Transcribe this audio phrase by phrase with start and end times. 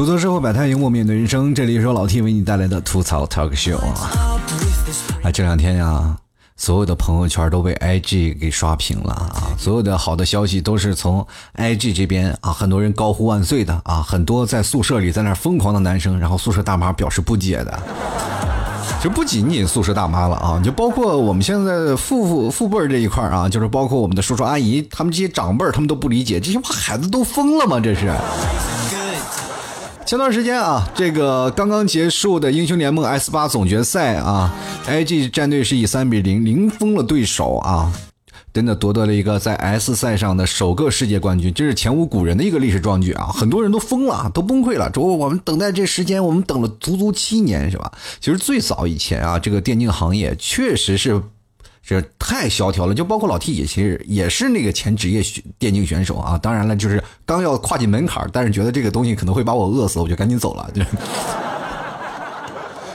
[0.00, 1.54] 吐槽社会百态，幽默面对人生。
[1.54, 4.10] 这里是老 T 为你带来的吐槽 Talk Show 啊！
[5.22, 6.16] 啊，这两天呀，
[6.56, 9.52] 所有的朋友圈都被 IG 给刷屏了啊！
[9.58, 17.78] 所有的好的消息都是从 IG 这边啊，很多人高呼万岁的啊，很多在宿舍里在那疯狂的男生，然后宿舍大妈表示不解的。
[19.02, 27.78] 就不仅仅宿舍大妈了啊，就包括我们现在父父父辈这一块啊，就是包括我们的叔叔阿姨，他们这些长辈他们都不理解，这些孩子都疯了吗？
[27.78, 28.10] 这是。
[30.10, 34.52] 前段时间啊，这个刚刚结束的英雄联盟 S 八总决赛啊
[34.88, 37.92] ，IG 战队是以三比零零封了对手啊，
[38.52, 43.26] 真的夺得了一个在 S 赛上的首个世界冠军，这是前无古人的一个历史壮举啊！
[43.28, 44.90] 很多人都疯了，都崩溃了。
[44.92, 47.92] 说我们等待这时间，我们等了足足七年，是吧？
[48.20, 51.22] 其实最早以前啊，这个电竞行业确实是。
[51.90, 55.20] 这太萧条了，就包括老 T 也其实也是那个前职业
[55.58, 56.38] 电竞选手啊。
[56.38, 60.70] 当然了，就是刚要跨进门槛，但是觉得这个东西可能会把我饿死，我就赶紧走了。
[60.72, 60.86] 对。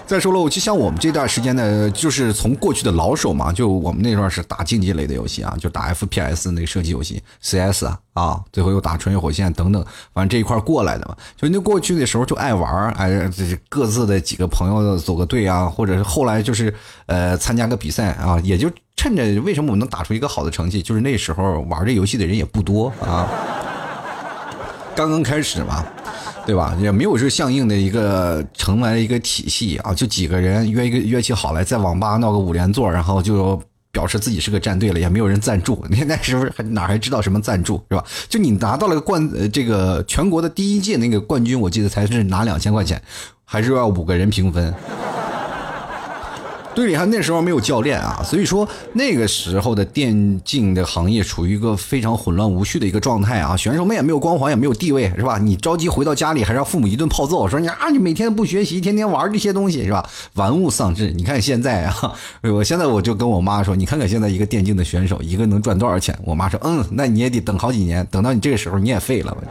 [0.07, 11.17] 再说了，我就像我们这段时间呢，就是从过去的老手嘛，就我们那段是打竞技类的游戏啊，就打 FPS 那个射击游戏，CS 啊，最后又打穿越火线等等，反正这一块过来的嘛。
[11.35, 16.71] 就那过去的时候就爱玩哎，这各自的几个朋友组个队啊，或者是后来就是
[17.07, 18.69] 呃参加个比赛啊，也就
[19.05, 23.29] 趁着为什么我能打出一个好的成绩，就是那时候玩这游戏的人也不多啊，
[24.97, 25.85] 刚刚开始嘛。
[26.43, 26.75] 对吧？
[26.79, 33.59] 也没有是相应的一个成为一个体系啊，就几个人约一个约起好来，在网吧闹个五连坐，然后就
[33.91, 35.83] 表示自己是个战队了，也没有人赞助。
[35.89, 38.03] 你 那时候还哪还知道什么赞助是吧？
[38.27, 43.01] 就你拿到了个冠，这个全国的第一届那个冠军，我记得才是拿两千块钱，
[43.43, 44.71] 还是要五个人平分。
[46.75, 55.37] 队里还那时候没有教练啊，所以说那个时候的电竞的行业处于一个非常混乱无序的一个状态啊，选手们也没有光环，也没有地位，是吧？
[55.37, 60.07] 你着急回到家里，还让父母一顿炮揍，说你啊，你每天不学习，天天玩这些东西，是吧？
[60.33, 61.11] 玩物丧志。
[61.11, 62.13] 你看现在啊，
[62.43, 66.17] 我现在我就跟我妈说，你看看现在一个电竞的选手，一个能赚多少钱？
[66.23, 69.41] 我妈说，嗯，那你也得等好几年，等到你这个时候，你也废了吧。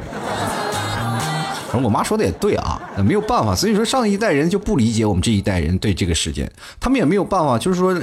[1.82, 7.96] 我妈说的也对啊，没有办法，所以说上一代人就不理解我们这一代人对这个时间，他们也没有办法，就是说。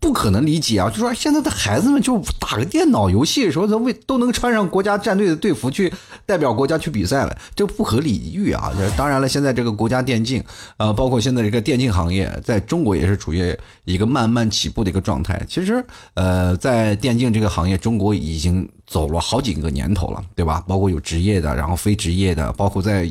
[0.00, 0.90] 不可能理解啊！
[0.90, 5.90] 就说现在的孩子们就打个电脑游戏的时候，都为都能穿上国家战队的队服去
[6.26, 8.70] 代表国家去比赛了，这不合理喻啊！
[8.98, 10.44] 当然了，现在这个国家电竞，
[10.76, 15.40] 呃，包括现在这个电竞行业，在中国也是处于一个慢慢起步的一个状态。
[15.48, 20.62] 其实，呃，在电竞这个行业，中国已经走了好几个年头了，对吧？
[20.68, 23.10] 包括有职业的，然后非职业的，包括在。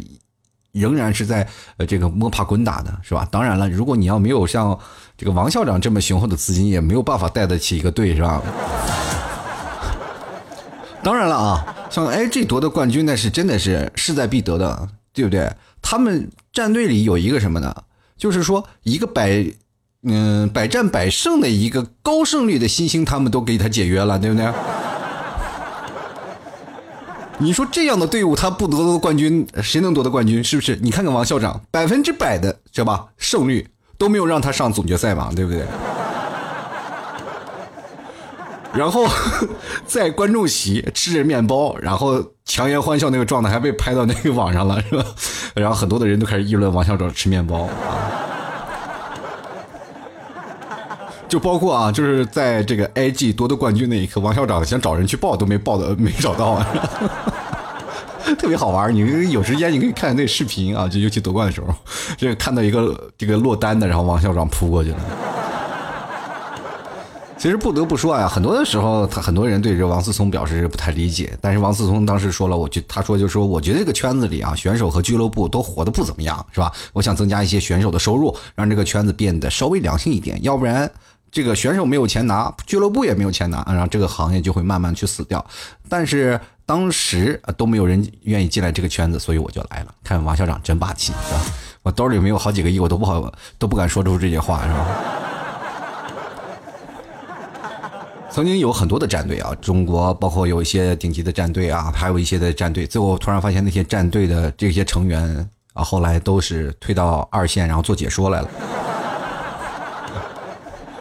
[0.74, 3.28] 仍然是在呃这个摸爬滚打的是吧？
[3.30, 4.76] 当然了，如果你要没有像
[5.16, 8.42] 这个王校长这么雄厚的资金，也没有办法带得起一个队是吧？
[11.04, 15.48] 当然了啊，像 A G 夺得冠军那是真的是势在必得的，对不对？
[15.80, 17.84] 他们战队里有一个什么呢？
[18.18, 19.46] 就是说一个百
[20.02, 24.52] 嗯百战百胜的一个高胜率的新星，他们都给他解约了，对不对？
[27.40, 30.42] 你说这样的队伍他不得到冠军，谁能夺得冠军？
[30.44, 30.78] 是不是？
[30.82, 33.08] 你看看王校长，百分之百的是吧？
[33.18, 33.68] 胜率
[33.98, 35.66] 都没有让他上总决赛嘛，对不对？
[38.74, 39.06] 然后
[39.86, 45.04] 在观众席吃着面包，然后强颜欢笑那个状态还被拍到那个网上了，是吧？
[45.56, 47.70] 然后很多的人都开始议论王校长吃面包啊。
[51.34, 56.68] 就包括啊，就是在这个 IG 夺得冠军那一刻，王校长想找人去报都没报的， 没找到啊，
[58.38, 58.94] 特别好玩。
[58.94, 61.74] 你有时间你可以看那视频啊，就尤其夺冠的时候，
[62.16, 64.98] 这看到一个这个落单的，然后王校长扑过去了。
[67.36, 71.36] 其实不得不说啊，很多的时候，他很多人对这王思聪表示不太理解。
[71.42, 76.72] 但是王思聪当时说了，我觉他说就说，我觉得这个圈子里啊，选手和俱乐部都活得不怎么样，是吧？
[76.94, 80.88] 我想增加一些选手的收入，让这个圈子变得稍微良性一点，要不然。
[81.34, 85.44] 这个选手没有钱拿，俱乐部也没有钱拿，然后这个行业就会慢慢去死掉。
[85.90, 89.96] 但是当时都没有人愿意进来这个圈子，所以我就来了。
[90.04, 91.42] 看王校长真霸气，是吧？
[91.82, 94.88] 我兜里没有好几个亿，我都不好都不敢说出这些话，是吧？
[98.30, 108.50] 曾经有很多的战队啊，中国包括有一些顶级的战队啊，还有一些的战队，最后突然发现那些战队的这些成员啊，后来都是退到二线，然后做解说来了。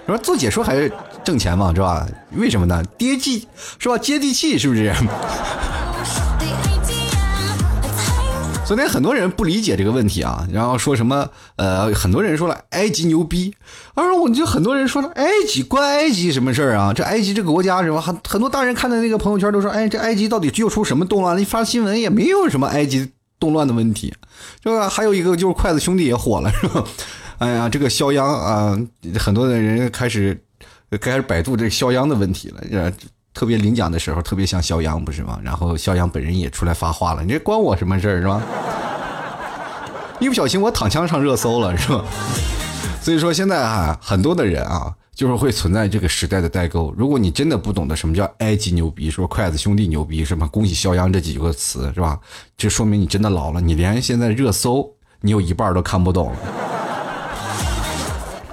[0.06, 0.92] 说做解说还是
[1.24, 2.06] 挣钱嘛，是吧？
[2.32, 2.82] 为什么呢？
[2.98, 3.46] 接地
[3.78, 3.96] 是吧？
[3.96, 4.92] 接地气是不是？
[8.64, 13.54] 昨天很多人不理解这个问题啊，然后说什么呃，很多人说了埃及牛逼，
[13.94, 16.92] 而我就很多人说了埃及关埃及什么事儿啊？
[16.94, 18.00] 这埃及这个国家是吧？
[18.00, 21.42] 很很多大人看的那个朋友圈都说，哎，这埃及到底又出什么动乱了？
[21.42, 24.14] 一发新闻也没有什么埃及动乱的问题，
[24.62, 24.88] 是吧？
[24.88, 26.84] 还有一个就是筷子兄弟也火了，是吧？
[27.42, 28.78] 哎呀，这个肖央啊，
[29.18, 30.40] 很多的人开始
[31.00, 32.92] 开始百度这个肖央的问题了，
[33.34, 35.40] 特别领奖的时候特别像肖央，不是吗？
[35.42, 38.40] 然后肖央本人也出来发话了，你这关我什么事儿是吧？
[40.20, 42.04] 一不小心我躺枪上热搜了，是吧？
[43.02, 46.94] 所以说现在啊，很多的人啊，就是会存在这个时代的代沟。
[46.96, 52.20] 如果你真的不懂得什么叫埃及牛逼，说筷子兄弟牛逼，什么恭喜肖央这几个词，是吧？
[52.56, 54.88] 这说明你真的老了，你连现在热搜
[55.22, 56.32] 你有一半都看不懂。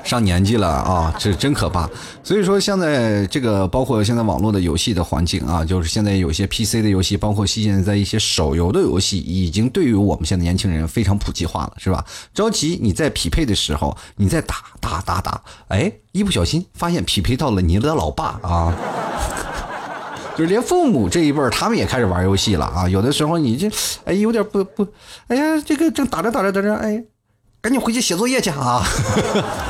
[0.09, 1.87] 上年纪了啊，这真可怕。
[2.23, 12.03] 所以说，现在这个包括现在网络的游戏的环境啊，就是现在有些 PC 的游戏，包括现在一些手游的游戏，已经对于我们现在年轻人非常普及化了，是吧？
[12.33, 18.73] 着急你在匹配的时候，你在打打打打，哎，一不小心发现匹配到了你的老爸啊，
[20.35, 22.89] 就是连父母这一辈儿，他们也开始玩游戏了啊。
[22.89, 23.69] 有的时候你这
[24.05, 24.87] 哎有点不不，
[25.27, 27.03] 哎呀，这个正打着打着打着，哎，
[27.61, 28.83] 赶紧回去写作业去啊。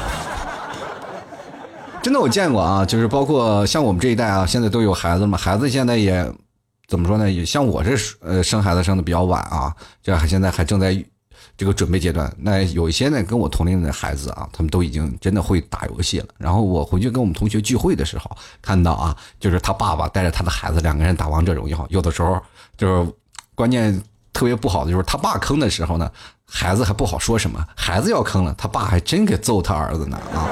[2.10, 5.38] 真的我见过啊，就是包括像我们这一代啊，现在都有孩子嘛。
[5.38, 6.28] 孩子现在也
[6.88, 7.30] 怎么说呢？
[7.30, 7.92] 也像我这
[8.22, 9.72] 呃生孩子生的比较晚啊，
[10.02, 11.06] 这还现在还正在
[11.56, 12.34] 这个准备阶段。
[12.40, 16.26] 那有一些呢跟我同龄的孩子啊，他们都已经真的会打游戏了。
[16.40, 22.42] 然后我回去跟我们同学聚会的时候，看到啊，就是他爸爸带着他的孩子两个人打王者荣耀，有的时候
[22.76, 23.14] 就是
[23.54, 24.02] 关键
[24.34, 26.12] 特别不好的就是他爸坑的时候呢，
[26.44, 27.64] 孩子还不好说什么。
[27.76, 30.50] 孩子要坑了，他爸还真给揍他儿子呢啊。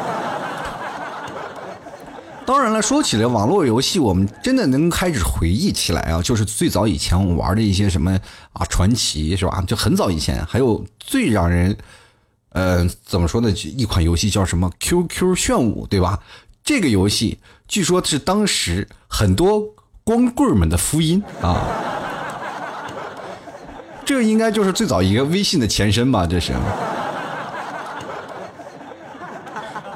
[2.48, 8.18] 当然了，说起来网络游戏，我们真的能开始回忆起来啊，就是最早以前我们玩的一些什么
[8.54, 9.62] 啊，传奇是吧？
[9.68, 11.78] 就很早以前，还有最让人，
[12.54, 13.52] 呃，怎么说呢？
[13.52, 16.18] 一款游戏叫什么？QQ 炫舞，对吧？
[16.64, 19.62] 这个游戏据说是当时很多
[20.06, 21.68] 光棍们的福音啊。
[24.06, 26.26] 这应该就是最早一个微信的前身吧？
[26.26, 26.54] 这是。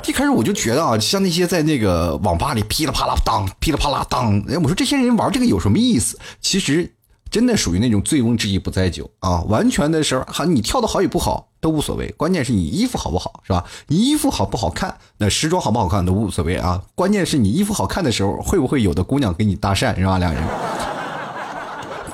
[0.07, 6.17] 一开始我就觉得啊，像那些在那个网吧里噼里啪啦当、噼里啪啦当，哎，我说这些人玩这个有什么意思？
[6.41, 6.91] 其实
[7.29, 13.63] 真的属于那种醉翁之意不在酒啊，完全的时候，哈，你跳的好与不好都无所谓，关键是你衣服好不好，是吧？
[13.87, 20.17] 你衣服好不好看，那时装好不好看都无所谓啊，关键是你衣服好看的时候，会不会有的姑娘跟你搭讪，是吧？
[20.17, 20.43] 两人。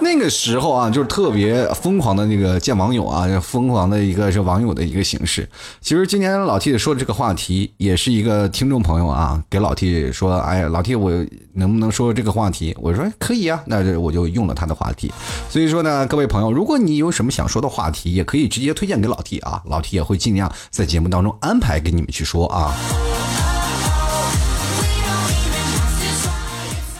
[0.07, 5.47] 那个时候啊，就是特别疯狂的那个见网友啊，疯狂的一个是网友的一个形式。
[5.81, 11.11] 其实今天老 T 说的这个话题，也是一个听众朋友啊，给老 T 说：“哎，老 T，我
[11.53, 15.11] 能不能说这个话题？”我说：“可以啊。”那我就用了他的话题。
[15.49, 22.73] 所以说呢，各位朋友，如果你有什么想说的话题，也可以直接推荐给老 T 啊，老 T 也会尽量在节目当中安排给你们去说啊。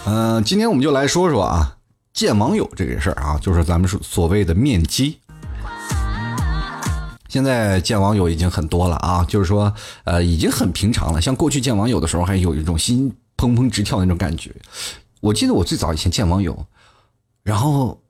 [0.06, 1.77] 嗯，今天我们就来说说啊。
[2.18, 5.20] 见网友这个事儿啊，就是咱们所所谓的面基。
[7.30, 9.72] 现在见网友已经很多了啊，就是说，
[10.04, 11.22] 呃，已经很平常了。
[11.22, 14.52] 像过去见网友的时候，还有一种心砰砰直跳那种感觉。
[15.22, 16.66] 我记得我最早以前见网友，
[17.44, 18.02] 然后。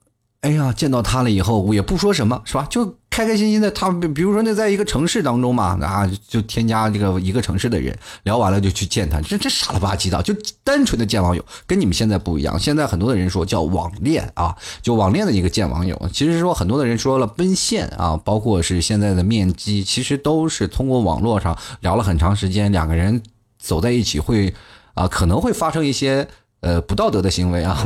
[0.42, 2.64] 哎呀，见到他了以后，我也不说什么，是吧？
[2.70, 3.68] 就开开心心的。
[3.72, 9.20] 他比如说，那在一个城市当中嘛，啊，就添加这个一个城市的人，聊完了就去见他。
[9.20, 10.32] 这这傻了吧唧的，就
[10.62, 12.56] 单纯的见网友，跟你们现在不一样。
[12.56, 16.00] 现在很多的人说叫网恋啊，就网恋的一个见网友。
[16.12, 23.20] 其实说很多的人说了奔现啊，包括是现在的面基，其实都是通过网络上聊了很长时间，两个人
[23.58, 24.54] 走在一起会
[24.94, 26.28] 啊，可能会发生一些
[26.60, 27.84] 呃不道德的行为啊。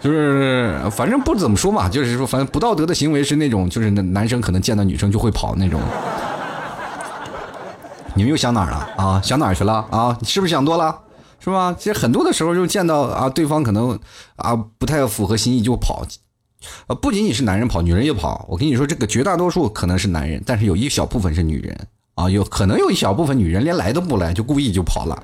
[0.00, 5.80] 就是，反正不怎么说嘛，就是说，反正不道德的行为是那种，就是男生可能见到女生就会跑那种。
[8.14, 9.20] 你们又想哪儿了啊？
[9.22, 10.16] 想哪儿去了啊？
[10.20, 11.00] 你是不是想多了？
[11.40, 11.74] 是吧？
[11.78, 13.98] 其实很多的时候就见到啊，对方可能
[14.36, 16.04] 啊不太符合心意就跑。
[16.88, 18.44] 啊，不仅仅是男人跑，女人也跑。
[18.48, 21.78] 我跟你说，这个绝大多数可能是男人，但是有一小部分是女人
[22.16, 25.22] 啊，有可能有一小部分女人连来都不来，就故意就跑了。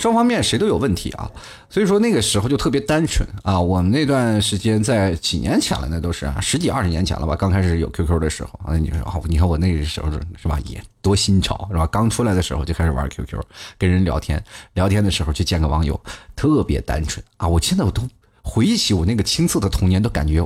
[0.00, 1.30] 双方面谁都有问题啊，
[1.68, 3.60] 所以说那个时候就特别单纯啊。
[3.60, 7.36] 我们那段时间在几年前了，那都是十几二十年前了吧。
[7.36, 11.86] 刚开始有 QQ 的时候啊，你说啊，你看我那个时候是吧，也多新潮是吧？
[11.88, 13.38] 刚出来的时候就开始玩 QQ，
[13.76, 14.42] 跟人聊天，
[14.72, 16.00] 聊天的时候去见个网友，
[16.34, 17.46] 特别单纯啊。
[17.46, 18.02] 我现在我都
[18.42, 20.40] 回忆起我那个青涩的童年，都感觉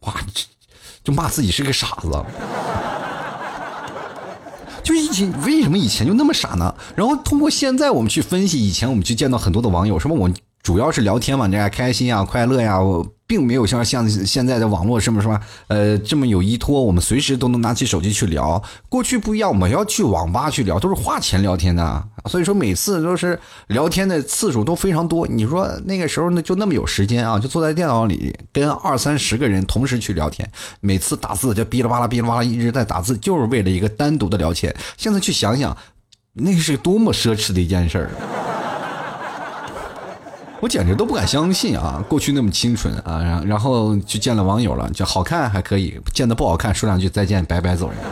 [0.00, 0.14] 哇，
[1.02, 2.10] 就骂自己是个傻子。
[4.90, 6.74] 就以前为什么以前就那么傻呢？
[6.96, 10.28] 然后通过现在我们去分析，以前我们去见到很多的网友，什么我
[10.62, 18.62] 主要是聊天嘛，人家开心啊、快乐呀，我并没有像像现在的网络什么什么呃这么有依托，我们随时都能拿起手机去聊。
[18.88, 23.38] 过去不一样，我们要去网吧去聊，都是花钱聊天的，所以说每次都是
[23.68, 25.26] 聊天的次数都非常多。
[25.26, 30.46] 你说那个时候呢，就那么有时间啊，就坐在电脑里跟二三十个人同时去聊天，
[30.80, 34.74] 每次打字就哔哩吧啦哔哩吧啦一直在打字，就是为了一个单独的聊天。
[34.98, 35.74] 现在去想想，
[36.34, 38.10] 那是多么奢侈的一件事儿。
[40.60, 42.04] 我简直都不敢相信啊！
[42.06, 47.98] 过去那么清纯啊，然然后就见了网友了，就好看还可以，见的不好看说两句再见，拜拜走人。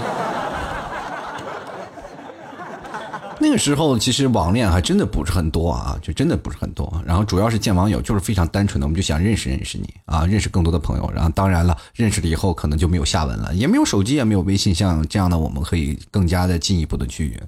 [3.38, 6.90] 那个时候其实网恋还真的不是很多啊，就真的不是很多。
[7.04, 11.12] 然后主要是见网友，就是非常单纯的，我们就想认识认识你啊，认识更多的朋友。
[11.14, 17.38] 然后当然了，认识了以后可能就没有下文了，也没有手机，也没有微信，像这样的我们可以更加的进一步的去。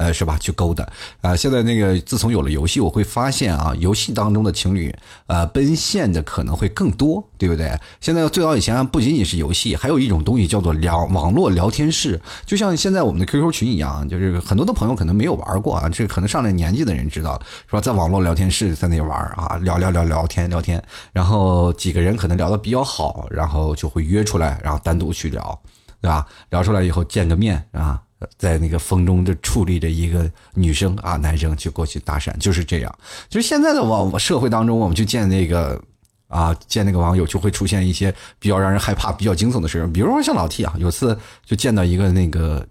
[0.00, 0.38] 呃，是吧？
[0.40, 0.82] 去勾搭
[1.20, 1.36] 啊！
[1.36, 4.90] 现在那个，自从有了游戏，我会发现啊，游戏当中的情侣，
[5.26, 7.78] 呃，奔现的可能会更多，对不对？
[8.00, 17.80] 现在最早以前不仅仅是游戏，还有一种东西叫做聊网络聊天室，就像现在我们的 QQ 群一样，就是很多的朋友可能没有玩过啊，这可能上了年纪的人知道，是吧？
[17.82, 25.60] 在网络聊天室在那玩啊，聊聊聊聊天聊天，然后几个人可能聊的比较好，然后就会约出来，然后单独去聊，
[26.00, 26.26] 对吧？
[26.48, 28.00] 聊出来以后见个面啊。
[28.36, 32.98] 在那个风中就矗立着一个女生啊，男生就过去搭讪，就是这样。
[33.28, 35.82] 就是现在的网社会当中，我们就见那个
[36.28, 39.90] 啊，见那个网友就会出现一些比较让人害怕、比较惊悚的事情。
[39.92, 42.66] 比如说像老 T 啊，有次就见到一个那个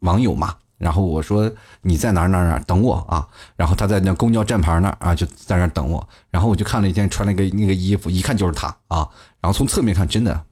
[0.00, 6.08] 网友嘛，然后我说你在哪哪哪等我啊，然后他在那公交站牌那儿啊，就在那等我。
[6.30, 9.08] 然后我就看了一件穿了一个那个衣服，一看就是他啊。
[9.40, 10.44] 然后从侧面看，真的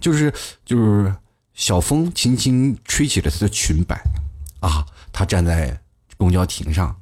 [0.00, 0.32] 就是
[0.64, 1.14] 就是。
[1.54, 4.02] 小风轻轻吹起了她的裙摆，
[4.60, 5.80] 啊，她站在
[6.16, 6.96] 公交亭上，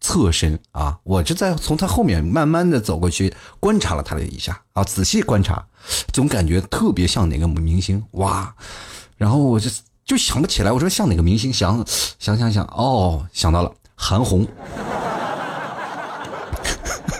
[0.00, 5.66] 侧身啊，我就在从她后面慢慢的走过去，观察了她的一下啊，仔细观察，
[6.12, 8.54] 总感觉特别像哪个明星哇，
[9.16, 9.68] 然后我就
[10.04, 11.84] 就想不起来，我说像哪个明星，想
[12.18, 14.46] 想想想，哦，想到了韩红，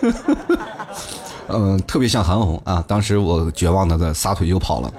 [1.48, 4.92] 嗯，特别像韩红啊，当时我绝望的撒腿就跑了。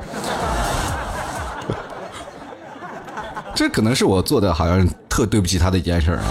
[3.57, 6.29] 这可能是我做的好像特对不起他的一件事儿啊。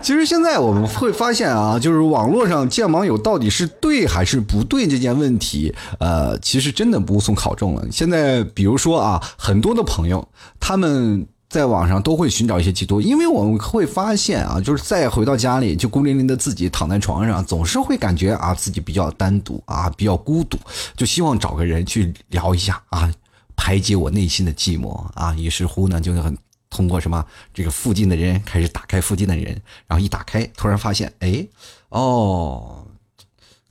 [0.00, 7.86] 其实现在我们会发现啊，就是网络上见网友到底是对还是不对这件问题，呃，其实真的无从考证了。
[7.92, 10.26] 现在比如说啊，很多的朋友
[10.58, 20.56] 他们在网上都会寻找一些寄托，因为我们会发现啊，就是再回到家里就孤零零的自己躺在床上，总是会感觉啊自己比较单独啊，比较孤独，
[20.96, 23.12] 就希望找个人去聊一下啊。
[23.56, 25.34] 排解我内心的寂寞啊！
[25.34, 26.36] 于是乎呢，就很
[26.70, 31.46] 通过什么这个附近的人开始打开附近的人，然后一打开，突然发现，哎，
[31.88, 32.86] 哦，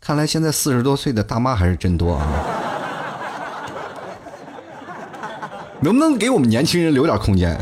[0.01, 2.27] 看来现在四十多岁的大妈还是真多啊！
[5.82, 7.58] 能不能给我们年轻人留点空间？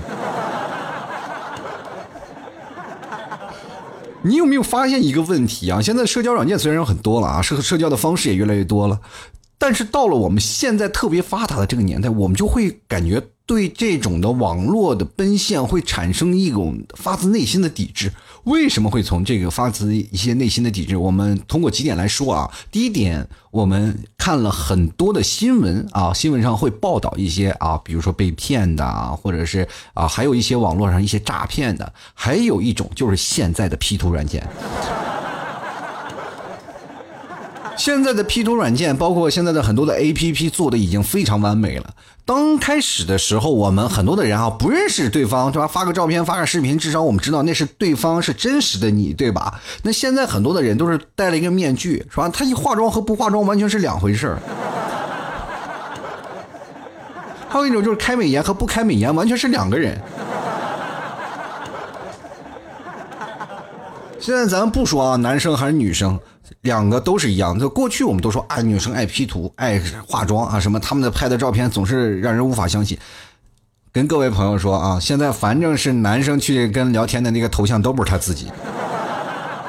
[4.23, 5.81] 你有没有发现一个问题啊？
[5.81, 9.01] 现在社交软件虽然有很多了啊，社社交的方式也越来越多了。
[9.65, 18.11] 但是到了我们现在特别发达的这个年代，我们就会感觉对这种的网络的奔现会产生一种发自内心的抵制。
[18.43, 20.97] 为什么会从这个发自一些内心的抵制？
[20.97, 22.51] 我们通过几点来说啊。
[22.73, 34.45] 第一点，我们看了很多的新闻啊，新闻上会报道一些啊，比如说被骗的啊，或者是啊，还有一些网络上一些诈骗的，还有一种就是现在的 P 图软件。
[37.75, 41.93] 现在的 P 图软件，包括现在的很多的 APP 做的已经非常完美了。
[42.25, 45.67] 刚开始的时候，我们很多的人啊不认识对方，对吧？
[45.67, 49.59] 发个照片，发个视频，至少我们知道那是对方是真实的你，对吧？
[49.81, 52.29] 那现在很多的人都是戴了一个面具，是吧？
[52.29, 54.37] 他一化妆和不化妆完全是两回事
[57.49, 59.99] 还有一种就是开美颜和不开美颜完全是两个人。
[64.19, 66.17] 现在咱不说啊，男生还是女生。
[66.61, 72.97] 两个都是一样，就过去我们都说啊，女生爱 P 图、爱化妆啊，什么他们的拍的照片总是让人无法相信。
[73.91, 78.51] 跟各位朋友说啊，现在反正是男生去跟聊天的那个头像都不是他自己。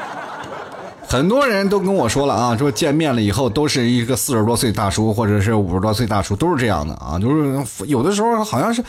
[1.07, 8.83] 很多人都跟我说了啊，说见面了以后都是一个四十多岁大叔或者是五十多岁大叔，都是这样的啊，就是有的时候好像是。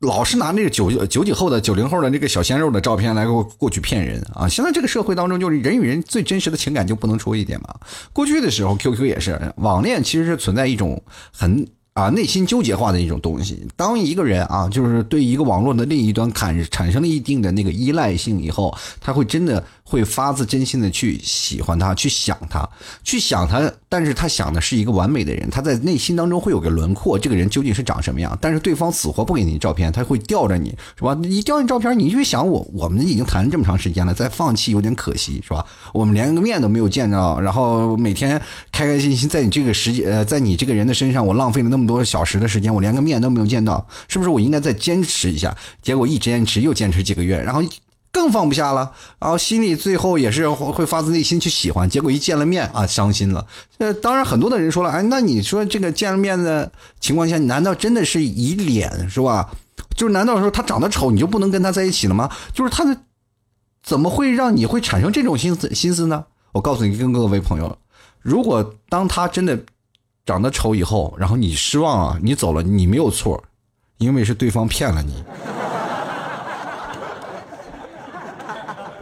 [0.00, 4.48] 老是拿那个九九几后的九零后的那个小鲜肉的照片来过过去骗人啊！
[4.48, 7.74] 现在这个社会当中，就是人与人最真实的情感就不能说一点嘛。
[8.12, 13.66] 过去的时候，QQ 也是网恋，其实是存在一种很啊，内心纠结化的一种东西。
[13.76, 22.66] 当一个人啊，就是对一个网络的另一端产产生了一定的那个依赖性以后，他会真的会发自真心的去喜欢他，去想他，
[23.02, 23.70] 去想他。
[23.88, 28.38] 但是他想的是一个完美的人，他在内心当中会有个轮廓，这个人究竟是长什么样？
[28.40, 31.12] 但是对方死活不给你照片，他会吊着你，是吧？
[31.20, 35.66] 你吊你照片，你就想我，我们已经谈了这么长时间了，再放弃有点可惜，是吧？
[35.92, 44.30] 我们连个面都没有见着，然后每天开开心心在你这个时间，呃，在你这个人的身上，我浪费了那么多小时的时间，我连个面都没有见到，是不是？
[44.30, 45.56] 我应该再坚持一下。
[45.82, 47.60] 结果一坚持又坚持几个月，然后。
[48.12, 53.46] 更放不下了，然后心里最后也是会发自内心去喜欢，结果一见了面啊，伤心了。
[53.78, 59.50] 呃，当然很多的人说了，哎，那你说这个见了面的情况下，难道真的是以脸是吧？
[59.94, 62.30] 就是难道说他长得丑你就不能跟他在一起了吗？
[62.52, 62.96] 就是他的
[63.82, 66.24] 怎么会让你会产生这种心思心思呢？
[66.52, 67.78] 我告诉你，跟各位朋友，
[68.20, 69.58] 如果当他真的
[70.26, 73.42] 长得丑以后，然后你失望啊，你走了，你没有错，
[73.98, 75.22] 因为是对方骗了你。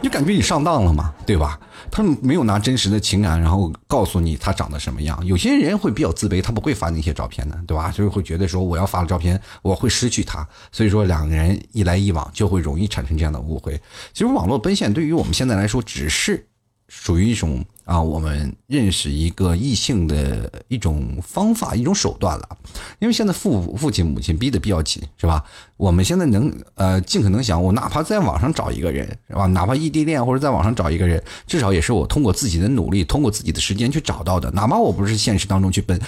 [0.01, 1.13] 就感觉你上当了嘛？
[1.25, 1.59] 对吧？
[1.91, 5.25] 他们没有拿真实的情感，然后告诉你他长得什么样。
[5.25, 7.91] 有些人会比较自卑，他不会发那些照片的，对吧？
[7.91, 10.47] 就是会觉得说我要发了照片，我会失去他。
[10.71, 13.79] 所以说两个人一来一往，就会容易产生这样的误会。
[14.13, 16.45] 其实网络奔现对于我们现在来说，只是。
[16.91, 22.57] 属于一种啊，我们认识一个异性的一种方法、一种手段了。
[22.99, 25.43] 因为现在父父亲母亲逼得比较紧，是吧？
[25.75, 29.47] 我们现在能呃尽可能想，我哪怕在网上找一个人，是吧？
[29.47, 34.51] 哪怕异地恋或者在网上找一个人，至少也是我通过自己的努力，通过自己的时间去找到的。
[34.51, 35.99] 哪怕我不是现实当中去奔。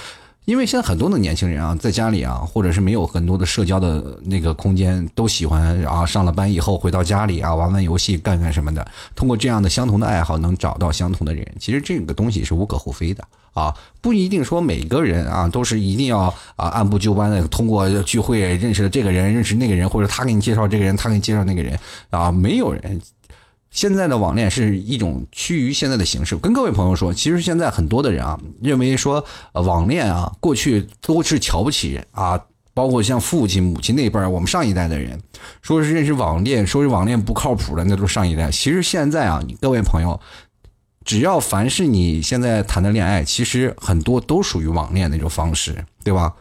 [0.51, 8.85] 因为现在很多的年轻人啊，在家里啊，或者是没有很多的社交的那个空间，都喜欢啊，上了班以后回到家里啊，玩玩游戏，干干什么的。
[9.15, 16.23] 通过这样的相同的爱好，能找到相同的人，其实这个东西是无可厚非的啊，不一定说每个人啊都是一定要
[16.57, 21.79] 啊按部就班的通过聚会认识了这个人，认识那个人，或者他给你介绍这个人，他给你介绍那个人
[22.09, 23.01] 啊，没有人。
[23.71, 26.35] 现在的网恋是一种趋于现在的形式。
[26.35, 32.39] 跟各位朋友说，其实现在很多的人啊，认为说网恋啊，过去都是瞧不起人啊，
[32.73, 35.19] 包括像父亲、母亲那辈儿，我们上一代的人，
[35.61, 38.51] 说是认识网恋，说是网恋不靠谱的，那都是上一代。
[38.51, 40.19] 其实现在啊，各位朋友，
[41.05, 46.33] 只要凡是你现在谈的恋爱，其实很多都属于网恋那种方式，对吧？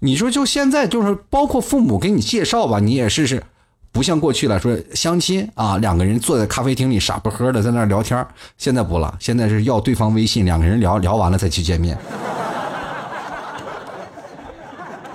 [0.00, 3.44] 你说就现在就是包括父母给你介绍吧，你也试试。
[3.92, 8.26] 不像过去了，说相亲啊，两个人坐在咖啡厅里傻不呵的在那聊天
[8.56, 11.96] 现在不了，现在是要对方微信，两个人聊聊完了再去见面。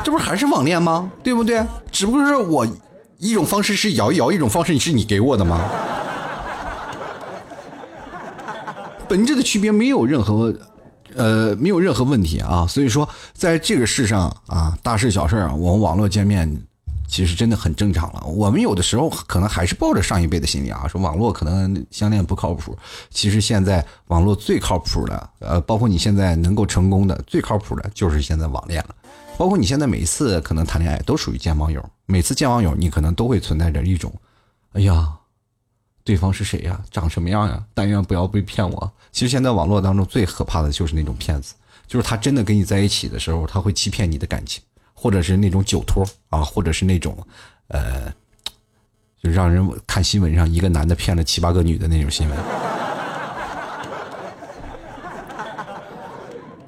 [0.04, 1.12] 这不还是网恋吗？
[1.24, 1.66] 对不对？
[1.92, 2.68] 只不过是我
[3.18, 5.60] 一种方式是摇一摇，一种方式是你给我的吗？
[9.10, 10.54] 本质的区别没有任何，
[11.16, 12.68] 呃，没有任何问题啊。
[12.68, 16.62] 所以说，在这个世上啊，大事小事啊，我们网络见面。
[17.08, 18.24] 其实真的很正常了。
[18.26, 22.78] 我们有的时候可能还是抱着上一辈的心理啊，说网络可能相恋不靠谱。
[23.10, 28.96] 其实现在网络最靠谱的，呃，包括你现在能够成功的最靠谱的就是现在网恋了。
[29.38, 34.12] 包括你现在每一次可能谈恋爱都属于见网友，每次见网友你可能都会存在着一种，
[34.74, 35.08] 哎呀，
[36.04, 36.82] 对方是谁呀？
[36.92, 37.64] 长什么样呀？
[37.74, 38.92] 但愿不要被骗我。
[39.12, 41.54] 其实现在网络当中最可怕的就是那种骗子，
[41.88, 44.62] 就是他真的跟你在一起的时候，他会欺骗你的感情。
[45.00, 47.16] 或者是那种酒托啊，或者是那种，
[47.68, 48.12] 呃，
[49.22, 52.36] 就让人看新闻上一个男的骗了七八个女的那种新闻。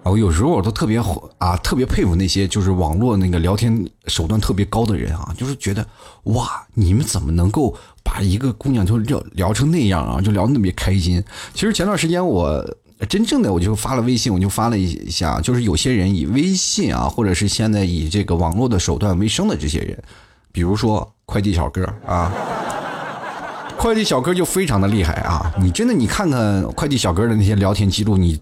[0.03, 1.01] 我有时候我都特别
[1.39, 5.83] 啊，特别佩服那些就是网络那个聊天手段特别高的人啊，就是觉得
[6.25, 11.23] 哇，你们怎么能够把一个姑娘就聊聊成那样啊，就聊那么开心？
[11.55, 12.63] 其实前段时间我。
[13.07, 19.97] 真正的我就发了微信，我就发了一下，就是有些人以微信啊，或者是现在以这个网络的手段为生的这些人，
[20.51, 22.31] 比如说快递小哥啊，
[23.77, 25.53] 快递小哥就非常的厉害啊！
[25.59, 28.39] 你真的你看看快递小哥的那些聊天记录，你。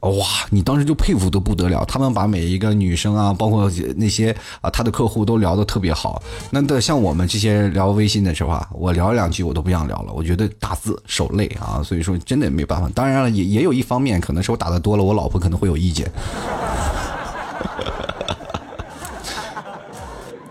[0.00, 6.22] 哇，你当时就佩服的不得了，他们把每一个女生啊，包括那些啊他的客户都聊得特别好。
[6.50, 12.88] 那的像我们这些聊微信的时候啊，我聊两句我都不想聊了，我觉得打字手累啊，所以说真的没办法。
[12.94, 16.08] 当然了，也也有一方面可能是我打的多了，我老婆可能会有意见。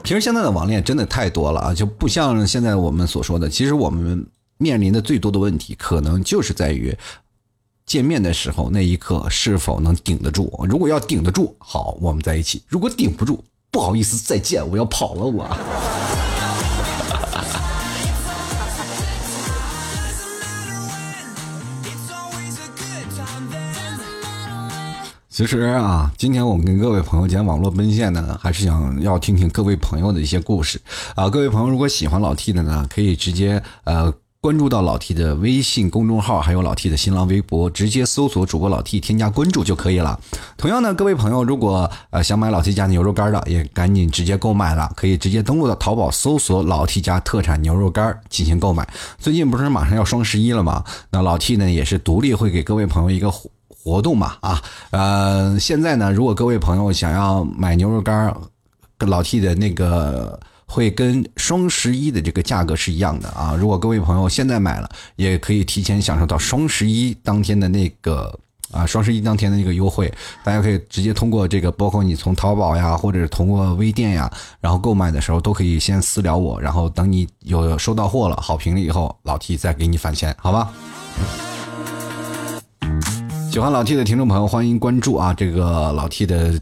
[0.03, 4.25] 其实现在的网恋真的太多了啊，就不像现在我们所说的，其实我们
[4.57, 6.93] 面临的最多的问题，可能就是在于。
[7.89, 10.63] 见面的时候那一刻是否能顶得住？
[10.67, 15.25] 如果要顶得住，好，我们在一起；如果顶不住，不好意思，再见，我要跑了。
[15.25, 15.49] 我。
[25.27, 30.79] 其实啊，今天我们跟各位朋友讲网络奔现呢，还是想要听听各位朋友的一些故事
[31.15, 31.27] 啊。
[31.27, 34.13] 各位朋友如果喜欢老 T 的呢，可以直接呃。
[34.41, 40.17] 关注到老 T 的微信公众号，还有老 T 的新浪微博，直接搜索主播老 T，添加关注就可以了。
[40.55, 48.87] 同样呢，各位朋友，如果呃想买老 T 家牛肉干的，也赶紧直接购买了，可以直接登录到淘宝搜索老 T 家特产牛肉干进行购买。
[49.17, 50.85] 最近不是马上要双十一了吗？
[51.11, 58.33] 那老 T 呢也是独立会给各位朋友一个活活动嘛啊，呃，现在呢，如果各位朋友想要买牛肉干，
[58.97, 60.39] 跟老 T 的那个。
[60.71, 63.55] 会跟双十一的这个价格是一样的啊！
[63.59, 68.39] 如果各位朋友现在买了，也可以提前享受到双十一当天的那个
[68.71, 70.13] 啊，双十一当天的那个优惠。
[70.43, 80.71] 大家可以直接通过这个，包括你从淘宝呀，或者是通过微店呀，然后购买的时候都可以先私聊我，然后等你有收到货了，好评了以后，老 T 再给你返钱，好吧？
[83.51, 85.33] 喜欢老 T 的听众朋友，欢迎关注啊！
[85.33, 86.61] 这个老 T 的。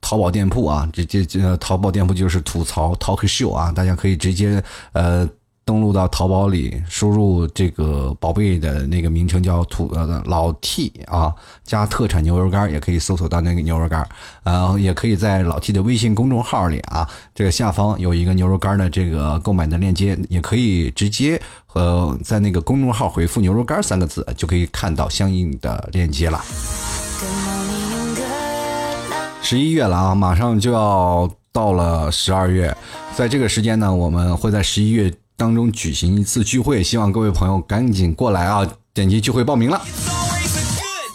[0.00, 5.28] 淘宝店铺啊，这这这淘宝店铺就是吐槽 talk show 啊，大家可以直接呃
[5.64, 14.00] 登录到淘宝里，输入这个宝贝的那个名称叫土呃老 T 啊，加特产牛肉干也可以搜索到那个牛肉干，
[14.42, 21.38] 然呃，也可以在老 T 的微信公众号里啊，这个下方有一个牛肉干的这个购买的链接，也可以直接
[21.74, 26.42] 呃在那个公众号回复牛肉干三个字，就可以看到相应的链接了。
[29.50, 32.76] 十一月了啊，马上就要到了十二月，
[33.16, 39.80] 在这个时间呢，我们会在十一月当中举行一次聚会，希望各位朋友赶紧过来啊，点击聚会报名了。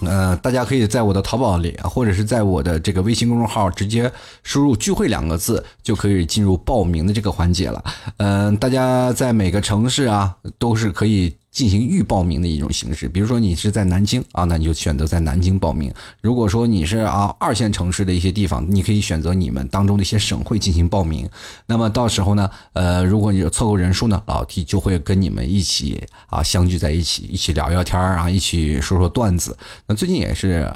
[0.01, 7.83] 呃，大家可以在我的淘宝里，或者是在我的这个微信公众号直接输入“聚会”两个字，就可以进入报名的这个环节了。
[8.17, 11.35] 嗯，大家在每个城市啊，都是可以。
[11.53, 15.93] 进行预报名的一种形式，比如说你是在南京啊，那你就选择在南京报名。
[16.19, 21.29] 如果说你是啊二线城市的一些地方，你可以选择你们当中的一些省会进行报名。
[21.67, 29.55] 那么到时候呢，呃，如果你有凑够人数呢，老 T 就会跟你们一起啊相聚在一起，一起聊聊天儿啊，一起说说段子。
[29.85, 30.67] 那最近也是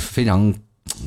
[0.00, 0.50] 非常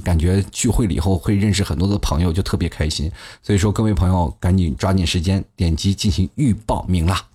[0.03, 3.11] 感觉聚会了以后会认识很多的朋友，就特别开心。
[3.41, 7.25] 所以说各位朋友赶紧抓紧时间点击进行预报名啦。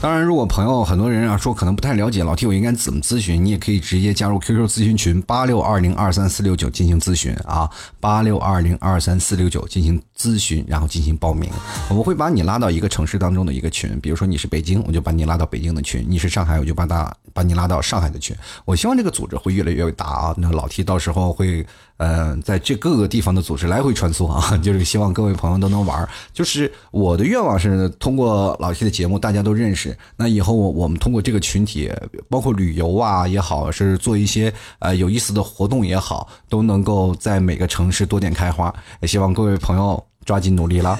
[0.00, 3.44] 当然，如果朋友很多人啊说可能不太了解老 T，我应该怎么咨询？
[3.44, 11.50] 你也可以直接加入 QQ 咨询群八六二零二三四六九进行咨询啊，八六二零二三四六九进行咨询，然后进行报名。
[11.88, 18.36] 我们会把你拉到一个城市当中的一个群，比如说你是北京，我就把你拉到北京的群；你是上海，我就把大把你拉到上海的群。
[18.64, 21.64] 我希望这个组织会越来越大啊，那老 T 到时候会。
[22.00, 26.08] 嗯，在这各个地方的组织来回穿梭啊， 就是希望各位朋友都能玩。
[26.32, 29.98] 就是我的愿望是通过老 T 的节目，大家都认识。
[30.14, 31.90] 那以后我我们通过这个群体，
[32.28, 38.72] 包括旅游啊也好，是做一些呃有意思的活动也好，都能够在每个城市多点开花。
[39.00, 40.98] 也希望各位朋友抓紧努力了。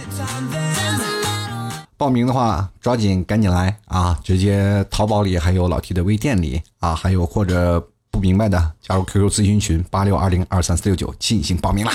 [1.99, 4.19] 报名的话，抓紧赶紧来啊！
[4.25, 7.87] 直接淘宝里还有老 T 的微店里啊，还有或者。
[8.11, 11.93] 不明白的，加入 QQ 咨询群八六二零二三四六九进行报名啦。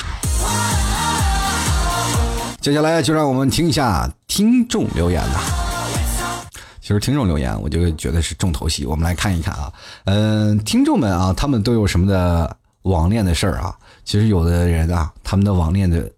[2.62, 5.41] 接下来就让我们听一下听众留言了。
[6.80, 8.86] 其实听众留言，我就觉得是重头戏。
[8.86, 9.74] 我们来看一看啊，
[10.06, 13.76] 嗯，听众们啊，他们都有什么的网恋的事儿啊？
[14.06, 16.10] 其实有的人啊，他们的网恋的。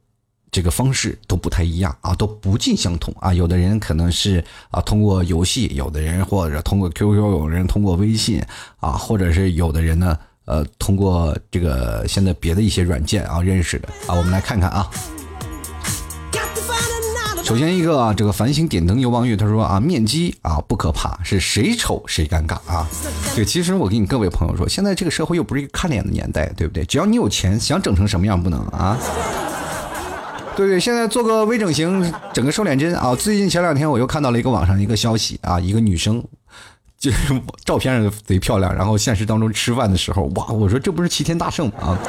[0.56, 3.34] 这个方式都不太一样啊，都不尽相同啊。
[3.34, 4.42] 有的人可能是
[4.72, 8.42] 啊通过游戏，有的人或者通过 QQ，有人通过微信
[8.80, 14.16] 啊，或者是有的人呢，呃，通过这个现在别的一些软件啊认识的啊。
[14.16, 14.90] 我们来看看啊。
[17.44, 22.88] 首先一个啊，这个繁星点灯游望月，他说啊，面基啊不可怕，是谁丑谁尴尬啊。
[23.36, 26.86] 对，其实我跟你各位朋友说，现在这个社会又不是一个看脸的年代，对不对？
[26.86, 28.98] 只要你有钱，想整成什么样不能啊？
[30.56, 33.14] 对对，现在做个微整形，整个瘦脸针啊！
[33.14, 36.24] 最近前两天我又看到了一个网上一个消息啊，一个女生，
[36.98, 40.48] 就是照片上贼漂亮，然后现实当中吃饭的时候，哇！
[40.48, 41.74] 我说这不是齐天大圣吗？
[41.82, 42.00] 啊，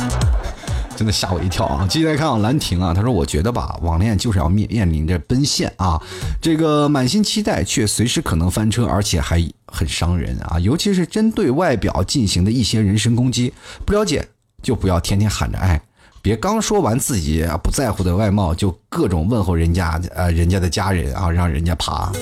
[0.96, 1.86] 真的吓我一跳啊！
[1.90, 6.00] 继续来看啊，兰亭啊，他说我觉得吧，网恋就是要面面临着奔现啊，
[6.40, 10.58] 这个满心期待却随时可能翻车，而且还很伤人啊！
[10.58, 13.52] 尤其是针对外表进行的一些人身攻击，
[13.84, 14.26] 不了解
[14.62, 15.82] 就不要天天喊着爱。
[16.22, 22.12] 别刚说完自己啊不在乎的外貌，就各种问候人家呃人家的家人啊，让人家爬。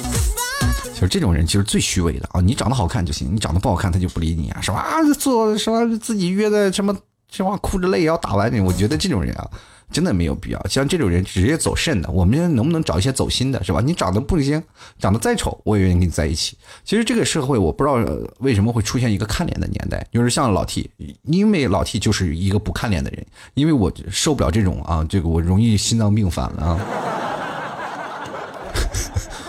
[0.95, 4.83] 就是这种人其实最虚伪的啊，你长得好看就行，你长得不好看他就不理你啊，什么
[5.17, 6.97] 做什么自己约的什么
[7.31, 8.61] 什么哭着泪也要打完你。
[8.61, 9.49] 我觉得这种人啊，
[9.91, 10.67] 真的没有必要。
[10.69, 13.81] 像这种人直接走肾的，我们能不能找一些走心的，是吧？
[13.85, 14.63] 你长得不行，
[14.99, 16.57] 长得再丑，我也愿意跟你在一起。
[16.85, 17.95] 其实这个社会，我不知道
[18.39, 20.91] 为什么会出现一个看脸的年代，就是像老 T，
[21.25, 23.25] 因为老 T 就是一个不看脸的人，
[23.55, 26.81] 因为我受不了这种啊，这个我容易心脏病犯了啊。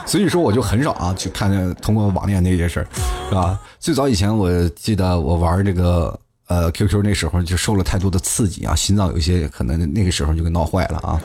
[0.06, 2.88] 所以说我就很少啊去看通过网恋那些事儿，
[3.30, 3.60] 是吧？
[3.80, 11.21] 最早以前我记得我玩这个呃 QQ 那时候就受了太多的刺激啊，心脏有些可能那个时候就给闹坏了啊。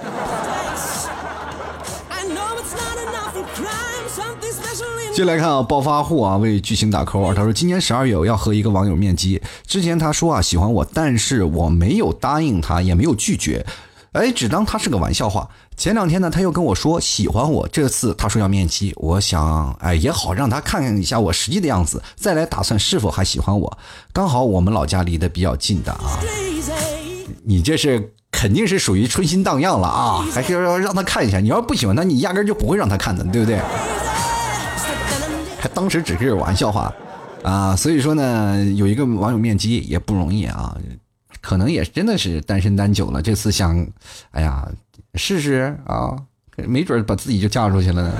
[5.15, 13.65] 接来看啊，暴发户啊为剧情打 call 啊，他说今年十二月我要和一个网友面基，之前他说啊喜欢我，但是我没有答应他，也没有拒绝。
[14.13, 15.49] 哎，只当他是个玩笑话。
[15.77, 23.79] 前两天呢，他又跟我说喜欢我，这次他说要面基，我想，哎，也好让他看看一下我实际的样子，再来打算是否还喜欢我。
[24.13, 26.21] 刚好我们老家离得比较近的啊，
[27.43, 31.41] 你这是肯定是属于春心荡漾了啊，还是要让他看一下。
[31.41, 33.59] 你要不喜欢他，你压根就不会让他看的，对不对？
[35.59, 36.95] 还当时只是玩笑话
[37.43, 40.77] 啊，所以说呢，有一个网友面基也不容易啊。
[41.41, 43.87] 可能也真的是单身单久了，这次想，
[44.31, 44.67] 哎呀，
[45.15, 46.17] 试试啊，
[46.57, 48.13] 没准把自己就嫁出去了呢。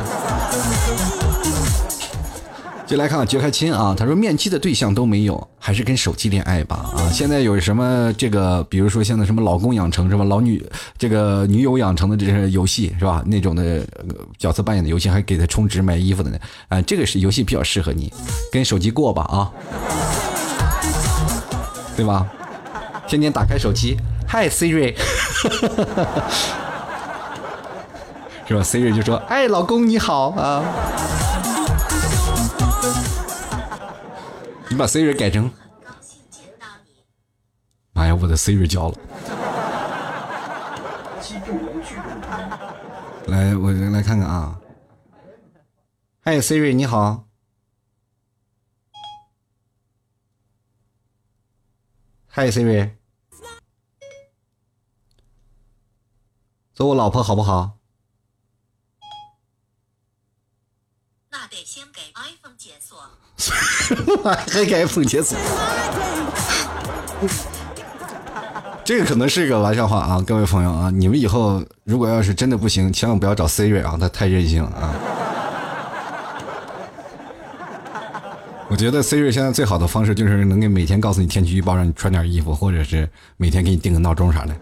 [2.87, 7.09] 就来看看杰开亲啊，他说面基的对象都没有，还是跟手机恋爱吧啊。
[7.11, 10.63] 现在有什么这个，比如说现在什么老公养成什么老女
[10.99, 13.23] 这个女友养成的这些游戏是吧？
[13.27, 13.83] 那种的
[14.39, 18.13] 角色扮演的游戏，还给他充值买衣服的呢啊，这个是游戏比较适合你，
[18.53, 19.51] 跟手机过吧啊，
[21.97, 22.27] 对吧？
[23.09, 23.97] 天天打开手机
[24.29, 24.95] ，Hi Siri，
[28.47, 30.63] 是吧？Siri 就说：“哎，老公你好啊。
[34.69, 35.51] ”你把 Siri 改成，
[37.93, 38.99] 妈呀，我的 Siri 叫了。
[43.27, 44.61] 来，我来看看啊。
[46.21, 47.27] 嗨 Siri 你好。
[52.27, 52.97] 嗨，Siri，
[56.75, 57.79] 做我老婆好不好？
[61.31, 63.09] 那得先给 iPhone 解锁。
[64.51, 65.37] 还给 iPhone 解锁？
[68.85, 74.95] 这个可能是一个玩笑话啊，各位朋友啊，你们以后如果要是真的不行，千万不要找 Siri 啊，他太任性了啊。
[78.69, 84.55] 我觉得 Siri 现在最好的方式就是能给每天告诉你天气预报，让你穿点衣服，或者是每天给你定个闹钟啥的，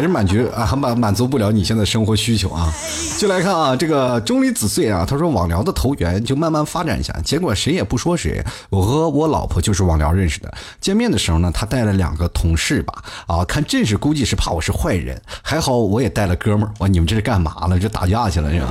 [0.00, 2.72] 还是满足啊，很满满足不了你现在生活需求啊。
[3.18, 8.42] 就来看啊，这个钟离子碎啊，他说网聊的投缘就慢慢发展一下，结果谁也不说谁。
[8.70, 12.94] 我和我老婆就是网聊认识的，见面的时候呢，他带了两个同事吧，
[13.26, 16.72] 啊，看阵势估计是怕我是坏人，还好我也带了哥们儿。
[16.78, 17.78] 哇，你们这是干嘛了？
[17.78, 18.66] 这打架去了是吧？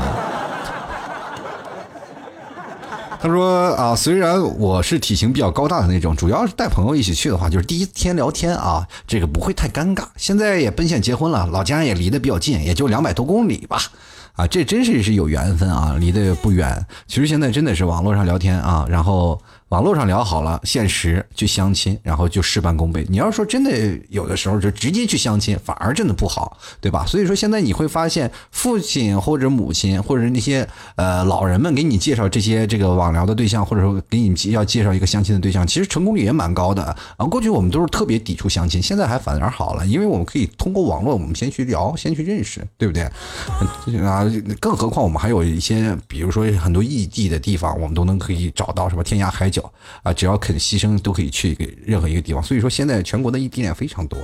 [3.22, 10.06] 他说啊，虽然我是体型比较高大的那种，主要是带朋友一起去的话，就是第一天聊天啊，这个不会太尴尬。
[10.16, 13.78] 现在也奔现结婚了，老家也离得比较近，也就两百多公里吧，
[14.36, 16.86] 啊，这真是是有缘分啊，离得不远。
[17.08, 19.40] 其实现在真的是网络上聊天啊，然后。
[19.70, 23.06] 网络上聊好了，现实去相亲，然后就事半功倍。
[23.08, 23.72] 你要说真的，
[24.10, 27.06] 有的时候就直接去相亲，反而真的不好，对吧？
[27.06, 36.84] 所以说现在你会发现，父亲或者母亲或者那些呃老人们给你介绍这些这个网聊的对象，或者说给你要介绍一个相亲的对象，其实成功率也蛮高的
[37.18, 37.26] 啊。
[37.28, 43.04] 过去我们都是特别抵触相亲，现在还反而好了，因为我们可以通过网络，我们先去聊，先去认识，对不对？
[44.04, 44.26] 啊，
[44.60, 49.59] 更何况我们还有一些，比如说很多异地的地方，我们都能可以找到什么天涯海角。
[50.04, 52.42] 啊，只要肯牺牲，都可以去给任何一个地方。
[52.44, 54.20] 所以说，现在全国的异地恋非常多。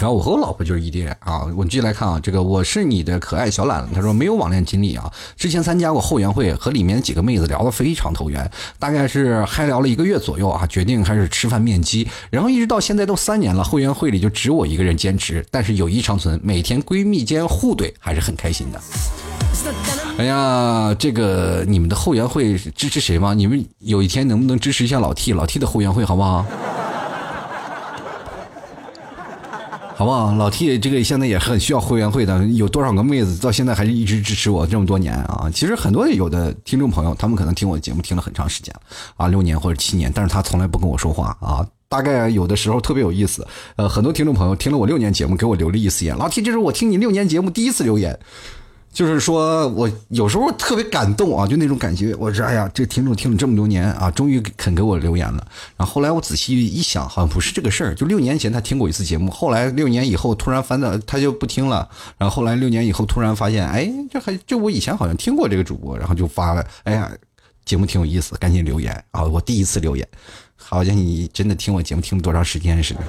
[0.00, 1.44] 然后我和我老婆就是异地恋啊。
[1.56, 18.80] 我们继续来看啊，这个我是你的可爱小懒，他说没有网恋经历啊，之前参加过后援会，和里面几个妹子聊得非常投缘，大概是嗨聊了一个月左右啊，决定开始吃饭面基，然后一直到现在都三年了，后援会里就只我一个人坚持，但是友谊长存，每天闺蜜间互怼，还是很开心的。
[20.16, 23.34] 哎呀，这个你们的后援会支持谁吗？
[23.34, 25.32] 你们有一天能不能支持一下老 T？
[25.32, 26.46] 老 T 的后援会好不好？
[29.96, 30.32] 好不好？
[30.36, 35.50] 老 T 这个现在也很需要会员会的，有多少个妹子到现在还是一直支持我这么多年啊？
[35.52, 38.80] 其实很多有的听众朋友，他们可能听我的节目听了很长时间了
[39.16, 41.66] 啊，六年或者七年，但是他从来不跟我说话啊。
[41.88, 48.16] 大概有的时候特别有意思，呃，很多听众朋友听了我六年节目，给我留了一次言，老 T，这是我听你六年节目第一次留言。
[48.94, 52.14] 就是说我有时候特别感动啊，就那种感觉。
[52.14, 55.46] 我说，哎呀，这听众听了这么多年啊，终于肯给我留言了。
[55.76, 57.94] 然后后来我仔细一想，好像不是这个事儿。
[57.94, 61.88] 就六年前他听过一次节目，后来六年以后突然翻到他就不听了。
[62.16, 67.10] 然后后来六年以后突然发现，哎，这还就我以前好像听过这个主播，然后就发了，哎呀，
[67.64, 69.24] 节目挺有意思，赶紧留言啊！
[69.24, 70.06] 我第一次留言，
[70.56, 73.00] 好像你真的听我节目听了多长时间似的。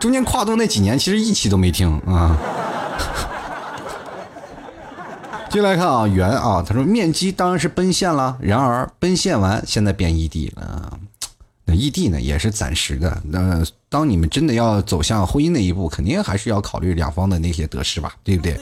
[0.00, 2.38] 中间跨度那几年，其实一期都没听啊。
[5.56, 11.00] 先来看啊，圆啊，他说面基当然是奔现了，然而奔现完，现在变异地了。
[11.64, 13.22] 那异地呢，也是暂时的。
[13.24, 18.60] 那当你们真的要走向婚姻那一步，肯定还是要考虑两方的那些得失吧，对不对？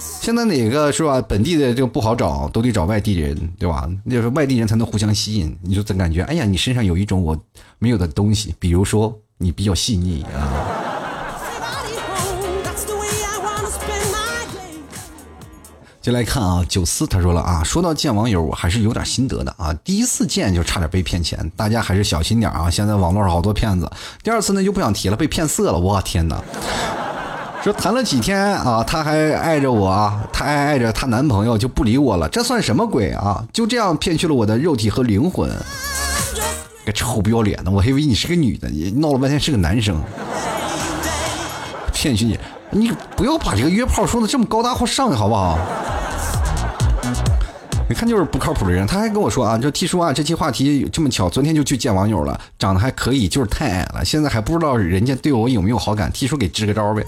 [0.00, 1.22] 现在哪个是吧？
[1.22, 3.88] 本地的这个不好找，都得找外地人，对吧？
[4.02, 5.56] 那就是外地人才能互相吸引。
[5.62, 7.40] 你就总感觉，哎呀，你身上有一种我
[7.78, 10.81] 没有的东西，比如说你比较细腻啊。
[16.02, 19.72] 就来看啊，九思他说了啊，说到见网友，我还是有点心得的啊。
[19.84, 22.68] 第一次见就差点被骗钱，大家还是小心点啊。
[22.68, 23.88] 现在网络上好多骗子。
[24.20, 26.42] 第二次呢就不想提了，被骗色了，我天哪！
[27.62, 33.46] 说谈了几天啊，他还爱着我，他还爱着她男朋友就不理我了，这算什么鬼啊？
[33.52, 35.48] 就这样骗去了我的肉体和灵魂，
[36.84, 37.70] 个臭不要脸的！
[37.70, 40.02] 我还以为你是个女的，你闹了半天是个男生，
[41.94, 42.36] 骗去你，
[42.74, 45.58] 你不要把这个约炮说的这么高大或上，好不好？
[47.86, 57.04] 你看就是不靠谱的人，他还跟我说啊，就 T 叔啊，这期话题这么巧，昨天就去见网友了，长得还可以，就是太矮了，现在还不知道人家对我有没有好感，T 叔给支个招呗。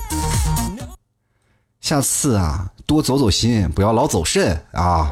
[1.80, 5.10] 下次啊，多走走心，不要老走肾啊。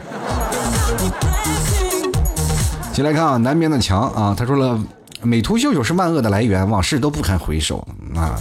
[2.92, 4.78] 进来看啊，南边的墙啊，他说了，
[5.22, 7.78] 美图秀秀是万恶的来源，往事都不堪回首
[8.14, 8.38] 啊，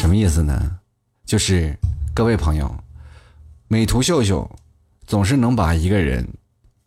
[0.00, 0.58] 什么意思呢？
[1.30, 1.78] 就是
[2.12, 2.68] 各位朋友，
[3.68, 4.50] 美图秀秀
[5.06, 6.26] 总是能把一个人。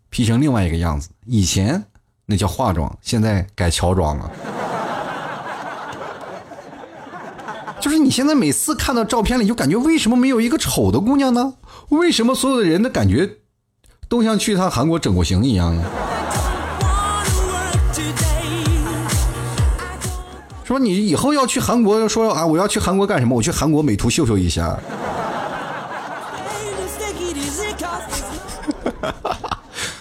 [0.10, 1.86] P 成另外一个样子，以前
[2.26, 4.30] 那叫化妆，现在改乔装了。
[7.80, 11.54] 就是你现在每次看到照片里，就感觉为什么没有一个丑的姑娘呢？
[11.88, 13.38] 为什么所有的人的感觉
[14.10, 15.86] 都像去趟韩国整过型一样呢？
[20.74, 23.38] 说你以后要去韩国，说啊，我要去韩国干什么？
[23.38, 24.76] 我去韩国美图秀秀一下。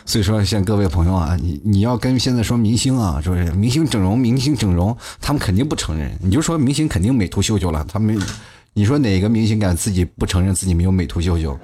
[0.07, 6.11] 所以说，像各位朋友啊，你你要跟现在说明星啊，说是明星整容，明星整容，他们肯定不承认。
[6.23, 8.19] 你就说明星肯定美图秀秀了，他们，
[8.73, 11.59] 你说哪个明星敢自己不承认自己没有美图秀秀？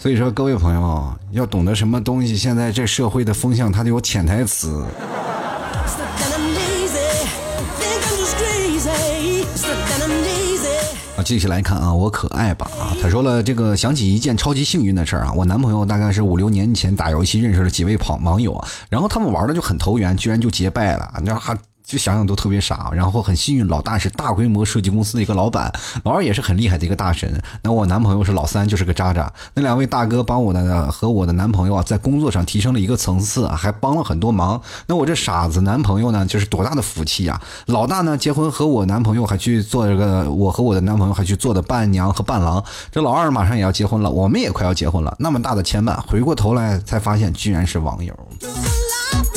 [0.00, 4.84] 所以说，各位朋友要懂得什么东西，现在这社会的风向它得有潜台词。
[11.16, 12.94] 啊继续来看啊，我可爱吧啊！
[13.02, 21.58] 他说了这个，想起一件超级幸运的事儿啊，我男朋友大概是五六年前打游戏认识了几位跑网友啊，然后他们玩的就很投缘，居然就结拜了，那还。
[21.88, 25.72] 就想想都特别傻，然后很幸运，老大是大规模设计公司的一个老板，
[26.04, 27.42] 老二也是很厉害的一个大神。
[27.62, 29.32] 那我男朋友是老三，就是个渣渣。
[29.54, 34.60] 那两位大哥帮我的和我的男朋友啊，在工作上提升了一个层次，还帮了很多忙。
[34.86, 37.40] 那我这傻子男朋友呢，就是多大的福气呀！
[37.66, 42.62] 老大呢结婚和我男朋友还去做这个，我和我的男朋友还去做的伴娘和伴郎。
[42.92, 45.16] 这老二马上也要结婚了，我们也快要结婚了。
[45.18, 48.14] 那么大的牵绊，回过头来才发现，居然是网友。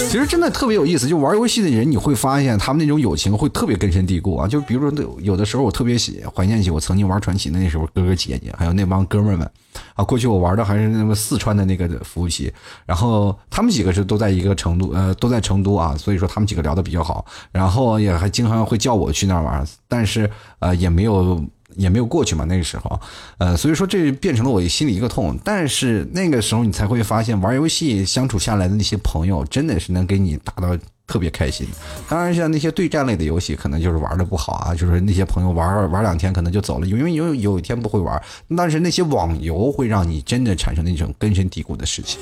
[0.09, 4.45] 其实真的特别有意思，就玩游戏的人，你会发现他们那种友情会特别根深蒂固啊。
[4.45, 9.49] 就比如说，有的时候我特别喜怀念起我曾经玩传奇的那时候哥哥姐姐，还有那帮哥们儿们
[9.93, 10.03] 啊。
[10.03, 12.51] 过去我玩的还是那个四川的那个服务器，
[12.85, 21.41] 然后他们几个是都在一个成都，呃，都在成都啊，所以说他们几个聊的比较好，然后也还经常会叫我去那儿玩，但是呃也没有。
[21.75, 22.99] 也没有过去嘛，那个时候，
[23.37, 25.37] 呃，所以说这变成了我心里一个痛。
[25.43, 31.67] 但是那个时候你才会发现，玩游戏相处下来的那些朋友，真的是能给你达到特别开心。
[32.07, 38.21] 当然，像那些对战类的游戏，可能就是玩的不好啊，就是那些朋友玩玩两天可能就走了，因为有有一天不会玩。
[38.55, 42.19] 但是那些网游会让你真的产生那种根深蒂固的事情。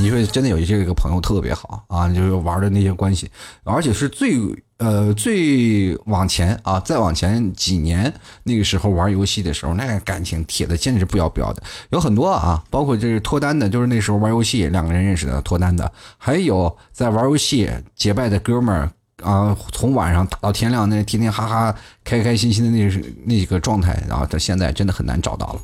[0.00, 3.28] 你说真的有这个朋友特别好啊，就是玩的那些关系，
[3.64, 4.38] 而且是最
[4.78, 8.12] 呃最往前啊，再往前几年
[8.44, 18.90] 那个时候玩游戏的时候，那感情铁的简直不要不要的，有很多啊，包括这是脱单的，就是那时候玩游戏两个人认识的脱单的，还有在玩游戏结拜的哥们儿
[19.24, 21.74] 啊，从晚上打到天亮，那天天哈哈
[22.04, 22.88] 开开心心的那
[23.24, 25.60] 那个状态，然后到现在真的很难找到了。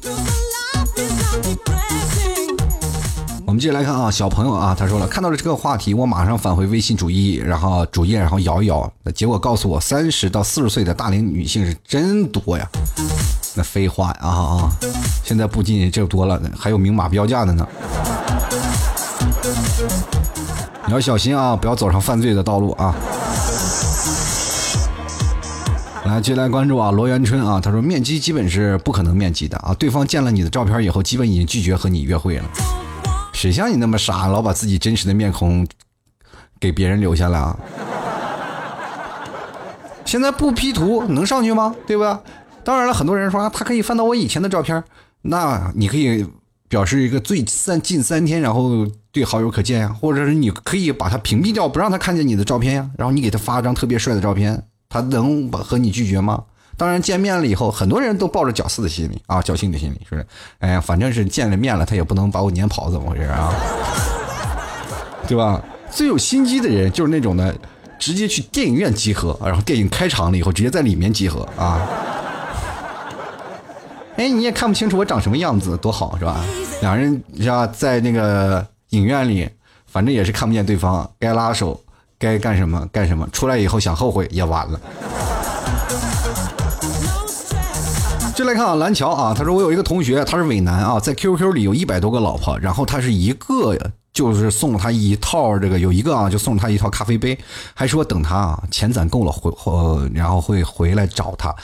[3.54, 12.68] 我们接着来看啊，小朋友啊，他说了，看到了这个话题，我马上返回微信主页，然后主页，然后摇一摇，那结果告诉我，三十到四十岁的大龄女性是真多呀。
[13.54, 14.72] 那废话啊啊！
[15.22, 17.64] 现在不仅仅这多了，还有明码标价的呢。
[20.88, 22.92] 你要小心啊，不要走上犯罪的道路啊！
[26.06, 32.44] 来，接来关注啊，罗元春啊，他说面基基本是不可能面基的啊，对方见了你的照片以后，基本已经拒绝和你约会了。
[33.34, 35.66] 谁像你那么傻，老把自己真实的面孔
[36.58, 37.58] 给别人留下来啊？
[40.06, 41.74] 现在不 P 图能上去吗？
[41.86, 42.22] 对吧？
[42.62, 44.82] 当然了，很多人说他可以翻到我以前的照片，
[45.22, 46.24] 那你可以
[46.68, 54.62] 表示一个最三近三天，然后对好友可见呀，或者是你可以把他屏蔽掉，不让他看见你的照片呀，然后你给他发张特别帅的照片。
[54.88, 56.44] 他能和你拒绝吗？
[56.76, 60.26] 当然，见面了以后，很多人都抱着侥幸的心理啊，侥幸的心理，是不是？
[60.58, 63.52] 哎呀，反正是见了面了，他也不能把我撵跑，怎么回事啊？
[65.28, 65.62] 对吧？
[65.90, 67.54] 最有心机的人就是那种的，
[67.98, 71.80] 直接去电影院集合，然后电影开场了以后，直接在里面集合啊。
[74.16, 76.44] 哎，你也看不清楚我长什么样子，多好是吧？
[76.80, 79.48] 两人是吧，在那个影院里，
[79.86, 81.80] 反正也是看不见对方，该拉手。
[82.16, 84.80] 该干什么干什么，出来以后想后悔也晚了。
[88.34, 93.78] 就来看啊，蓝桥啊，他说我有一个同学，他是伪男啊，在 QQ 里有一百多个老婆，然后他是一个
[94.12, 97.38] 就是送了他一套这个，有一个啊就送了他一套咖啡杯，
[97.74, 101.54] 还说等他啊钱攒够了回呃，然后会回来找他。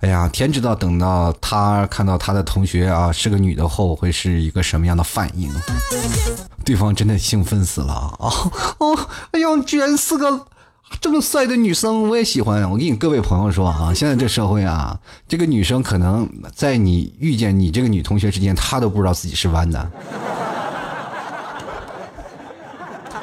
[0.00, 5.50] 哎呀，天知道等到他看到他的同学啊是个女的后会是一个什么样的反应？
[6.64, 8.28] 对方真的兴奋死了啊！
[8.78, 8.98] 哦，
[9.32, 10.46] 哎呀，居然是个
[10.98, 12.62] 这么帅的女生，我也喜欢。
[12.70, 19.90] 我跟你各位朋友说啊，现在这社会啊，这个女生可能在你遇见你这个女同学之间，她都不知道自己是弯的。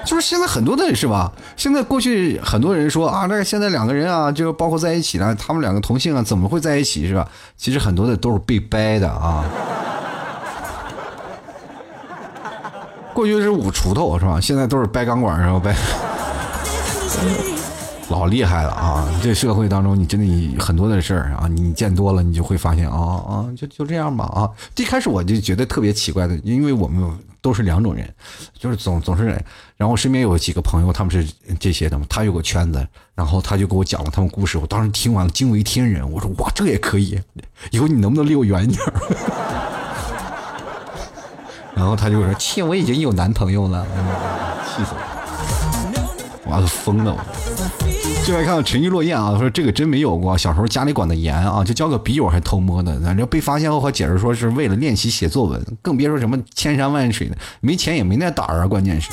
[0.05, 1.31] 就是现在很多的人是吧？
[1.57, 7.27] 现在过去很多人说啊，那现在两个人啊，就包括在一起了，他们两个同性啊，怎么会在一起是吧？
[7.57, 9.43] 其实很多的都是被掰的啊。
[13.13, 14.39] 过去是舞锄头是吧？
[14.39, 15.59] 现在都是掰钢管是吧？
[15.59, 15.75] 掰。
[18.09, 19.05] 老厉害了啊！
[19.21, 24.49] 这社会当中，你真的很多的事儿啊，你见多了，你就会发现啊啊，就就这样吧啊！
[24.77, 28.09] 一开始我就觉得特别奇怪的，因为我们都是两种人，
[28.57, 29.37] 就是总总是，
[29.75, 31.27] 然后身边有几个朋友，他们是
[31.59, 37.19] 这些的嘛，他有个圈子，然后他就给我讲了他们故事，我当时听完了惊为天人，我说哇，这也可以，
[37.71, 38.79] 以后你能不能离我远一点？
[41.75, 43.85] 然后他就说，切，我已经有男朋友了，
[44.65, 44.91] 气死
[46.45, 47.96] 我，我都疯了我。
[48.27, 50.37] 就来看看沉鱼落雁啊，说这个真没有过。
[50.37, 58.67] 小时候家里管的严啊，就交个笔友还偷摸的，反正被发现后还解释说是为了练习写作文，更别说什么千山万水的，没钱也没那胆儿啊。
[58.67, 59.11] 关键是，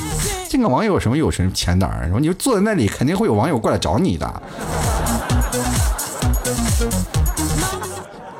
[0.49, 2.11] 这个网友什么有什么钱胆儿？
[2.19, 4.41] 你就坐在那里，肯定会有网友过来找你的。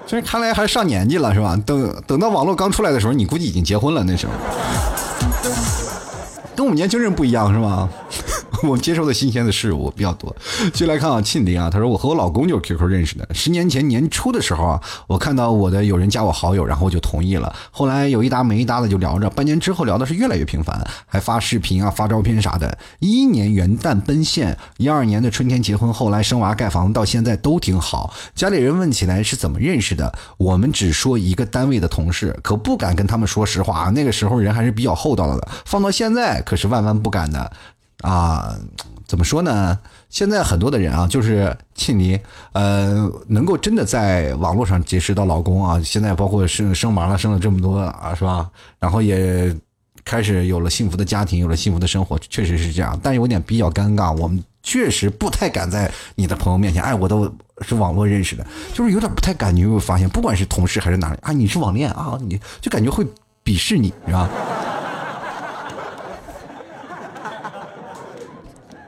[0.06, 1.58] 这看来还上年纪了是吧？
[1.66, 4.34] 等等到网络刚出来的时候，你估计已经结婚了那时候。
[6.54, 7.88] 跟我们年轻人不一样是吧？
[8.64, 10.36] 我接受的新鲜的事物比较多，
[10.74, 17.54] 就来看啊，庆林啊，他说我和我老公就是 QQ 认识的，十年前年初的时候啊，我看到我的有人加我好友，然后我就同意了。
[17.72, 22.78] 后来有一搭没一搭的就聊着，半年之后聊的是越来越频繁，还发视频啊，发照片啥的。
[23.00, 28.14] 一一年元旦奔现，一二年的春天结婚，后来生娃盖房，到现在都挺好。
[28.34, 33.90] 家里人问起来是怎么认识的，我们只说一个单位的同事，可不敢跟他们说实话。
[33.90, 37.52] 那个时候人还是比较厚道的，放到现在可是万万不敢的。
[38.06, 38.56] 啊，
[39.08, 39.78] 怎么说呢？
[40.10, 42.18] 现在很多的人啊，就是庆妮，
[42.54, 48.50] 呃，能够真的在网络上结识到老公啊，现在包括生生娃了，生了这么多啊，是吧？
[48.80, 49.54] 然后也
[50.06, 52.98] 开始有了幸福的家庭，有了幸福的生活，确实是这样。
[53.04, 57.30] 但有点比较尴尬，我们确实不太敢在你的朋友面前，哎，我都
[57.62, 59.54] 是网络认识的，就是有点不太敢。
[59.54, 63.06] 你有没有发现，不管是同事还是哪里啊，你是网恋啊，你就感觉会
[63.44, 64.30] 鄙视你，是吧？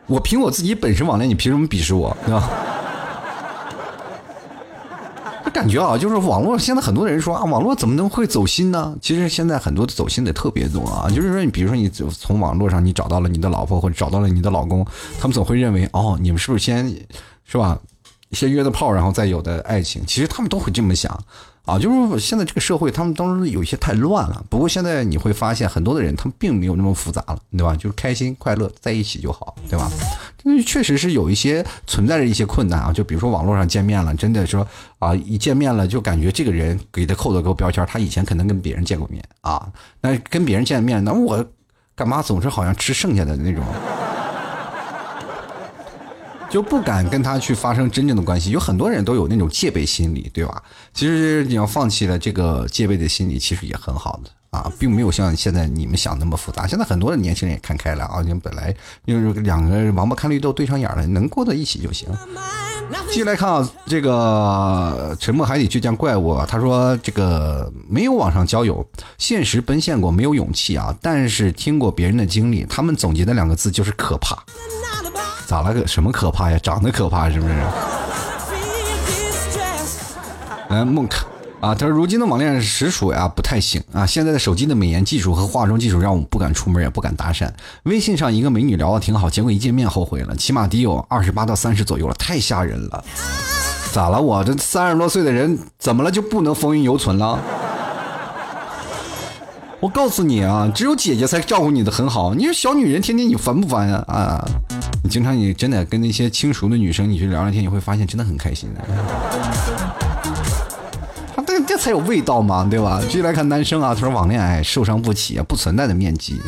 [0.07, 2.15] 我凭我自己本身网恋，你凭什么鄙视我？
[2.25, 2.49] 对吧？
[5.43, 8.95] 这感觉啊，就是网络现在很多人说啊，网络怎么能会走心呢？
[9.01, 11.09] 其实现在很多走心的特别多啊。
[11.09, 14.85] 就是说，你比如说，你从网络上你找到了你的老婆或者找到了你的老公，
[15.19, 16.87] 他们总会认为哦，你们是不是先
[17.45, 17.77] 是吧？
[18.31, 20.03] 先约的炮，然后再有的爱情。
[20.05, 21.17] 其实他们都会这么想。
[21.67, 24.41] 啊，就是现在这个社会，他们当中有一些太乱了。
[24.49, 27.75] 不过现在你会发现，很多的人他们并没有那么复杂了，对吧？
[27.75, 29.91] 就是开心快乐在一起就好，对吧？
[30.65, 32.93] 确实是有一些存在着一些困难啊。
[32.93, 34.65] 就比如说网络上见面了，真的说
[34.99, 39.69] 啊，一见面了就感觉这个人给他扣的个标签，他以前可能跟别人见过面啊。
[39.99, 41.45] 那跟别人见面，那我
[41.95, 43.61] 干嘛总是好像吃剩下的那种？
[46.49, 48.51] 就不敢跟他去发生真正的关系。
[48.51, 50.63] 有很多人都有那种戒备心理，对吧？
[50.93, 56.65] 其实你要放弃了这个戒备的心理，其实也很好的啊，并没有像现在你们想那么复杂。
[56.65, 58.73] 现在很多的年轻人也看开了啊，你本来
[59.05, 62.07] 就是两个王八看绿豆对上眼了，能过到一起就行。
[63.09, 68.85] 继续来看啊，这个沉默海底倔强怪物啊，他说这个没有网上交友，
[69.17, 74.37] 现实奔现过，没有勇气啊，但是听过别人的经历，他们总结的两个字就是可怕。
[75.45, 76.59] 咋了个什么可怕呀？
[76.61, 77.53] 长得可怕是不是？
[80.69, 81.25] 来孟克
[81.59, 84.05] 啊，他说如今的网恋实属呀不太行啊。
[84.05, 87.49] 现在的手机的美颜技术和化妆技术让我们不敢出门，也不敢搭讪。
[87.83, 93.03] 微信上一个美女聊的挺好，结果一见面后悔了，起码得有二十八到三十左右了，太吓人了。
[93.91, 94.21] 咋了？
[94.21, 97.39] 我这三十多岁的人怎么了就不能风韵犹存了？
[99.79, 102.35] 我告诉你啊，只有姐姐才照顾你的很好。
[102.35, 104.03] 你说小女人天天你烦不烦呀？
[104.07, 104.47] 啊，
[105.03, 110.06] 你经常你真的跟那些轻熟的女生你去聊聊天，你会发现真的很开心的。
[111.77, 112.99] 才有味道嘛，对吧？
[113.03, 116.41] 继续来看男生啊，他说网恋爱受伤不起啊，不存在的面积，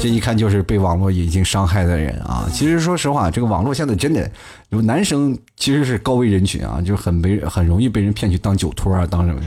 [0.00, 2.48] 这一看就是被网络已经伤害的人啊。
[2.52, 4.30] 其实说实话，这个网络现在真的
[4.68, 9.40] 有男生其实是高危人群啊，就很被很容易被人骗去当酒托啊，当什么。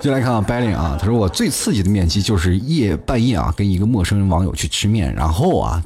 [0.00, 5.82] 就来看啊，l 领啊，他说我最刺激的面基就是夜半夜啊，跟一个陌生人网友去吃面，然后啊，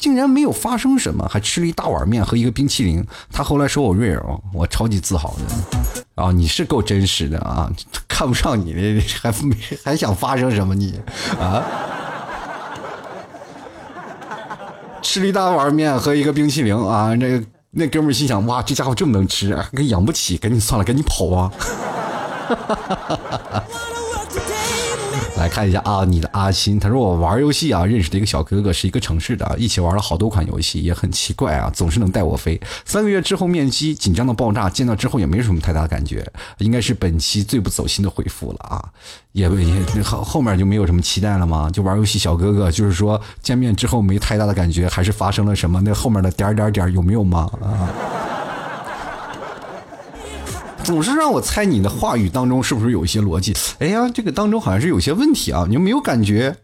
[0.00, 3.06] 竟然没有发生什么，还吃了一大碗面和一个冰淇淋。
[3.30, 5.44] 他后来说我 real，我超级自豪的。
[6.14, 7.70] 啊，你是够真实的啊，
[8.08, 10.98] 看不上你的还没还想发生什么你
[11.38, 11.62] 啊？
[15.02, 21.52] 吃了一大碗面和一个冰淇淋啊，那那哥们心想哇，这家伙这么能吃，给养不起，赶紧算了，赶紧跑啊！
[25.40, 32.60] 来看一下啊，你的阿新，他说我玩游戏啊，认识的一个小哥哥是一个城市的，一起玩了好多款游戏，也很奇怪啊，总是能带我飞。
[32.84, 38.84] 三个月之后面基，紧张的爆炸，见到之后也没什么太大的感觉，应该是本期最不走心的回复了啊，
[39.32, 41.70] 也也后后面就没有什么期待了吗？
[41.72, 45.80] 就玩游戏小哥哥，就是说见面之后没太大的感觉，还是发生了什么？
[45.80, 47.50] 那后面的点点点有没有吗？
[47.62, 47.88] 啊？
[50.90, 53.54] 总是让我猜你的话语当中是不是有一些逻辑？
[53.78, 55.64] 哎呀，这个当中好像是有些问题啊！
[55.68, 56.56] 你没有感觉，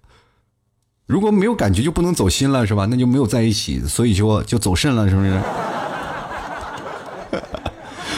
[1.06, 2.88] 如果没有感觉就不能走心了，是吧？
[2.90, 5.40] 那就没有在一起，所以就就走肾了，是不是？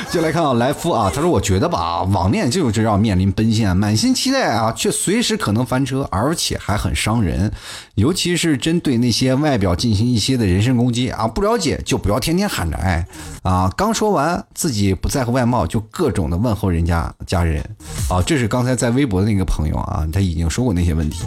[0.11, 7.53] 就来看啊，来夫啊，他说：“我觉得吧，网恋就是要面临奔现，满心期待啊，却随时可能翻车，而且还很伤人。
[7.95, 13.07] 尤其是针对那些外表进行一些的人身攻击啊，不了解就不要天天喊着爱
[13.43, 13.71] 啊。
[13.77, 17.63] 刚说完自己不在乎外貌，就各种的问候人家家人
[18.09, 18.23] 啊。
[18.23, 21.19] 这是刚才在微博的那个朋友啊，他已经说过那些问题。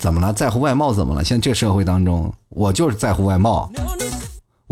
[0.00, 0.32] 怎么了？
[0.32, 1.22] 在乎外貌怎么了？
[1.22, 3.70] 现在这社会当中，我就是在乎外貌。”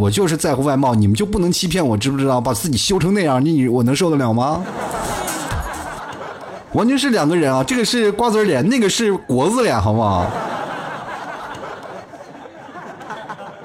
[0.00, 2.40] 我就是在乎外貌，你们就不能欺骗我，知不知道？
[2.40, 4.64] 把自己修成那样，你我能受得了吗？
[6.72, 10.26] 完全是两个人啊，这个是瓜子脸，那个是国字脸，好不好？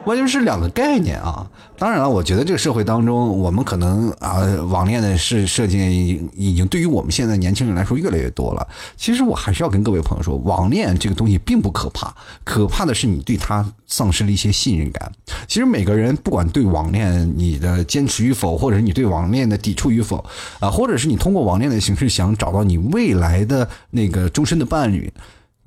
[0.03, 1.47] 完全是两个概念啊！
[1.77, 8.67] 当然了，我觉得这个社会当中，我们可能啊，网恋的事事件已经对于我们现在年轻人来说越来越多了。
[8.95, 15.11] 其实我还是要跟各位朋友说，网恋这个东西并不可怕，可怕的是你对他丧失了一些信任感。
[15.47, 20.23] 其实每个人不管对网恋你的坚持与否，或者是你对网恋的抵触与否，
[20.59, 25.11] 啊，或者是你通过网恋的形式想找到你未来的那个终身的伴侣。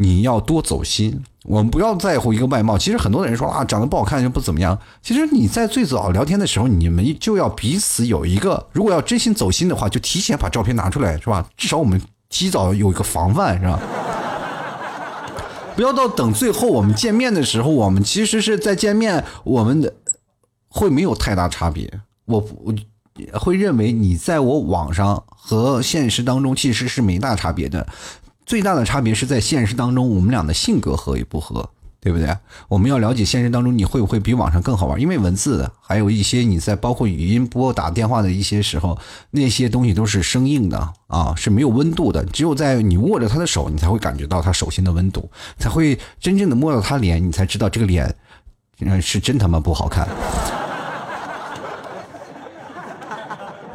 [0.00, 2.76] 你要多走心，我们不要在乎一个外貌。
[2.76, 4.78] 其实很多人说啊，长得不好看就不怎么样。
[5.00, 11.48] 其实你在最早聊天的时候，你们就要彼此有一个，如果要真心走心的话，就提前把照片拿出来，是吧？
[11.56, 13.80] 至少我们提早有一个防范，是吧？
[15.74, 19.94] 不要到等最后我们见面的时候，我们其实是在见面，我们的
[20.68, 21.90] 会没有太大差别。
[22.26, 22.74] 我我
[23.32, 27.86] 会认为你在我网上和现实当中其实是没大差别的。
[28.48, 31.68] 最大的差别是在现实当中，我们俩的性格合与不合，
[32.00, 32.34] 对不对？
[32.66, 38.98] 我们要了解现实当中你会不会比网上更好玩，因为文字的，还有一些你在包括语音拨打电话的一些时候，
[39.32, 40.78] 那些东西都是生硬的
[41.08, 42.24] 啊，是没有温度的。
[42.24, 48.16] 只有在你握着他的手，你才会感觉到他手心的温度，才会真正的摸到他脸，你才知道这个脸，
[48.80, 50.08] 嗯，是真他妈不好看。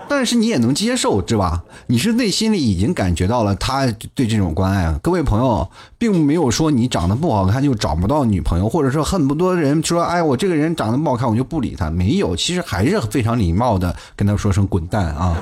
[0.08, 1.64] 但是你也能接受，是吧？
[1.88, 4.94] 你是内心里已经感觉到了他对这种关爱。
[5.02, 11.90] 各位朋友，并没有说你长得不好看就找不到女朋友，或者说很多人说，哎，我这个人长得不好看，我就不理他。
[11.90, 15.36] 没有，其实还是非常礼貌的跟他说声滚蛋啊。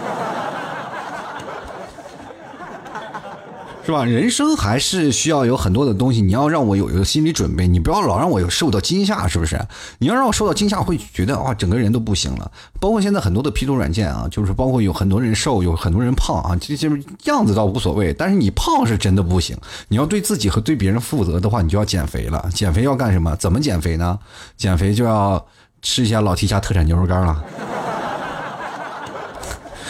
[3.84, 4.06] 是吧？
[4.06, 9.60] 人生还是需要有很多的东西，你要让我有一个心理准备，你不要老让我有受到惊吓，是不是？
[9.98, 12.52] 你要让我受到惊吓，会觉得哇，整个人都不行了。
[12.80, 16.90] 包括现在很多的 P 图软件啊，就是包括有很多人瘦，有很多人胖啊，这些
[17.26, 19.58] 样子倒无所谓，但是你胖是真的不行。
[19.88, 22.50] 你要对自己和对别人负责的话，你就要减肥了。
[22.54, 23.36] 减肥要干什么？
[23.38, 24.20] 怎么减肥呢？
[24.58, 25.44] 减肥就要
[25.82, 27.44] 吃一下老提家特产牛肉干了。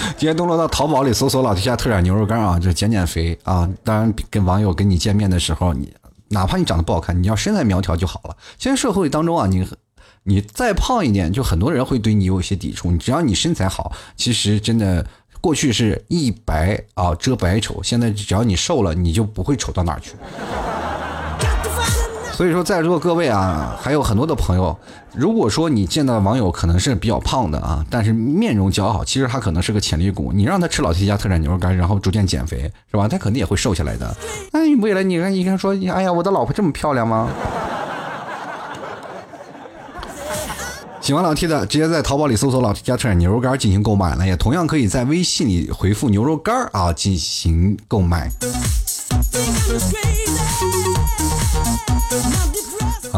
[0.17, 3.69] 今天登录到淘宝里搜索老 T 家特产牛肉干啊，就减减肥啊。
[3.83, 5.91] 当然，跟网友跟你见面的时候，你
[6.29, 8.35] 哪怕你长得不好看，你要身材苗条就好了。
[8.57, 9.67] 现在社会当中啊，你
[10.23, 12.91] 你再胖一点，就很多人会对你有一些抵触。
[12.97, 15.05] 只要你身材好，其实真的
[15.39, 20.13] 过去是一白啊遮百丑，现在只要你瘦了，你就不会丑到哪去。
[22.41, 24.75] 所以说，在座各位啊，还有很多的朋友，
[25.13, 30.31] 如果说你见到的网友可能是比较胖的啊，但是面容姣好，其实他可能是个潜力股。
[30.33, 33.07] 你让他吃老 T 家特产牛肉干，然后逐渐减肥，是吧？
[33.07, 34.11] 他肯定也会瘦下来的。
[34.51, 37.29] 那你未来你看，你看说，哎呀，我的老婆这么漂亮吗？
[40.99, 48.31] 喜欢老 T 的，直接在淘宝里搜索“老 T 家特产牛肉干”进行购买了，也同样可以在微信里回复“牛肉干”啊进行购买。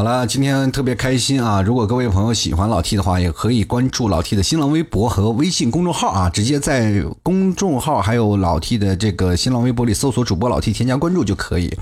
[0.03, 1.61] 好了，今天特别开心啊！
[1.61, 11.73] 如果各位朋友喜欢老 T 的话，也可以关注老 T 的新浪微博和微信公众号啊，直接在公众号还有老 T 的这个新浪微博里搜索主播老 T，添加关注就可以。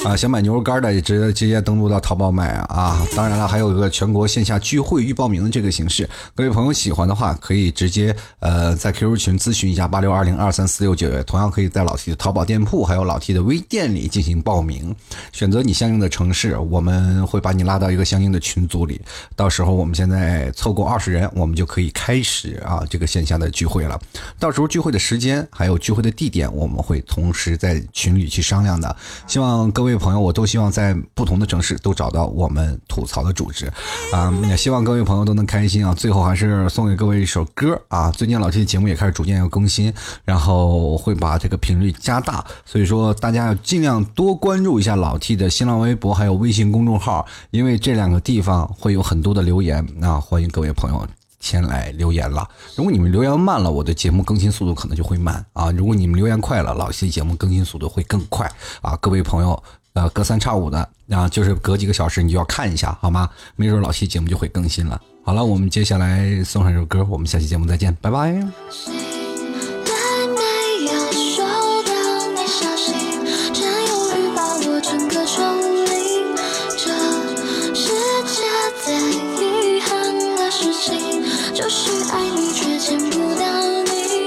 [0.04, 2.66] 啊，想买牛肉干的也直接直接登录到淘宝买啊！
[2.70, 14.96] 啊，当然了，还有一个全国线下聚会预报名的这个形式，各位朋友喜欢的话，可以直接呃在 QQ 群咨询一下八六二零二三四六九，同样可以在老 T 的淘宝店铺还有老 T 的微店里进行报名，
[15.32, 18.98] 选择你相应的城市，我们会把你拉到一个相应的群组里，
[19.36, 24.00] 到时候我们现在凑够二十人，我们就可以开始啊这个线下的聚会了。
[24.38, 28.96] 到时候聚会的时间还有聚会的地点，我们会同时在群里去商量的。
[29.26, 29.89] 希望各位。
[29.90, 33.66] 各位朋友，我都希望在不同的城市都找到我们吐槽的组织，
[34.12, 35.92] 啊，也希望各位朋友都能开心啊！
[35.92, 38.08] 最后还是送给各位一首歌啊！
[38.12, 39.92] 最近老 T 的节目也开始逐渐要更新，
[40.24, 50.20] 然后会把这个频率加大，所以说大家要尽量多关注一下老 T 的新浪微博还有微信公众号，因为这两个地方会有很多的留言啊！
[50.20, 51.04] 欢迎各位朋友。
[51.42, 52.46] 前来留言了。
[52.76, 55.70] 如果你们留言慢了，我的节目更新速度可能就会慢啊。
[55.70, 58.46] 如果你们留言快了，老 T 的节目更新速度会更快
[58.82, 58.94] 啊。
[59.00, 59.62] 各位朋友，
[59.94, 63.28] 呃，隔三差五的啊，就是隔几个小时你就要看一下，好吗？
[63.56, 65.00] 没准老期节目就会更新了。
[65.24, 68.32] 好了，我们接下来送上一首歌，我们下期节目再见，拜拜。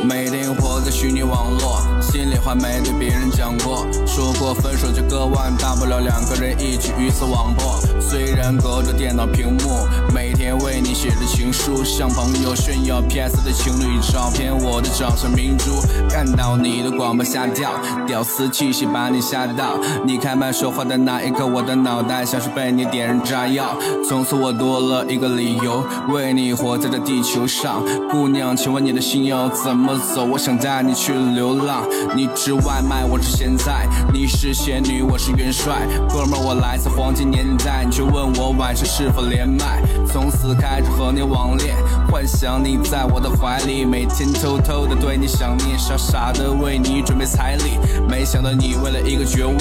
[0.05, 7.79] 每天活在虚拟网络，心里话没对别人讲过，说过分手割腕，大不了两个人一起鱼死网破。
[7.99, 15.81] 虽然隔着电脑屏幕，每天为你写着情书，向朋友炫耀 PS 的情侣照片，我的掌上明珠。
[16.07, 17.71] 看到你的广播吓掉，
[18.05, 19.79] 屌丝气息把你吓到。
[20.05, 23.75] 你开麦说话的那一刻，我的脑袋像是被你点燃炸药。
[24.07, 27.83] 从此我多了一个理由，为你活在这地球上。
[28.11, 29.97] 姑娘，请问你的心要怎么？
[30.13, 31.83] 走，我想带你去流浪。
[32.15, 33.87] 你吃外卖，我吃咸菜。
[34.13, 35.87] 你是仙女，我是元帅。
[36.07, 39.81] 哥们，我来自黄金年代，你却问我晚上是否连麦。
[40.07, 41.75] 从此开始和你网恋，
[42.09, 47.77] 幻想你在我的怀里，每天偷偷的对你想念，傻傻的为你准备彩礼。
[48.07, 49.57] 没想到你为了一个爵位，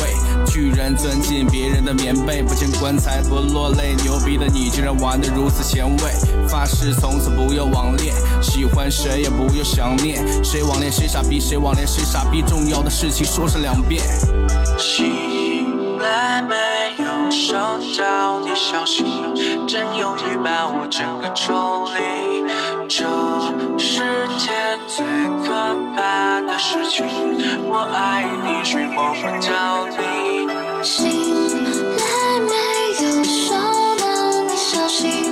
[0.46, 3.94] 居然钻进别人的棉被，不见棺材不落泪。
[4.02, 10.22] 牛逼的你竟然玩得如此前卫，发誓从此不要网恋，喜欢谁也不要想念。
[10.44, 14.02] 谁网恋谁傻逼，谁网恋谁傻逼，重要的事情说上两遍。
[16.02, 16.56] 从来没
[16.98, 17.54] 有收
[17.96, 19.04] 到你消息，
[19.68, 22.44] 真犹豫把我整个抽离。
[22.88, 23.06] 这
[23.78, 24.02] 世
[24.36, 24.50] 界
[24.88, 25.06] 最
[25.46, 25.54] 可
[25.94, 27.06] 怕的事情，
[27.68, 30.48] 我爱你却摸不着你。
[30.82, 31.06] 醒
[31.96, 32.02] 来
[32.50, 32.50] 没
[33.06, 33.54] 有收
[34.00, 35.31] 到你消息，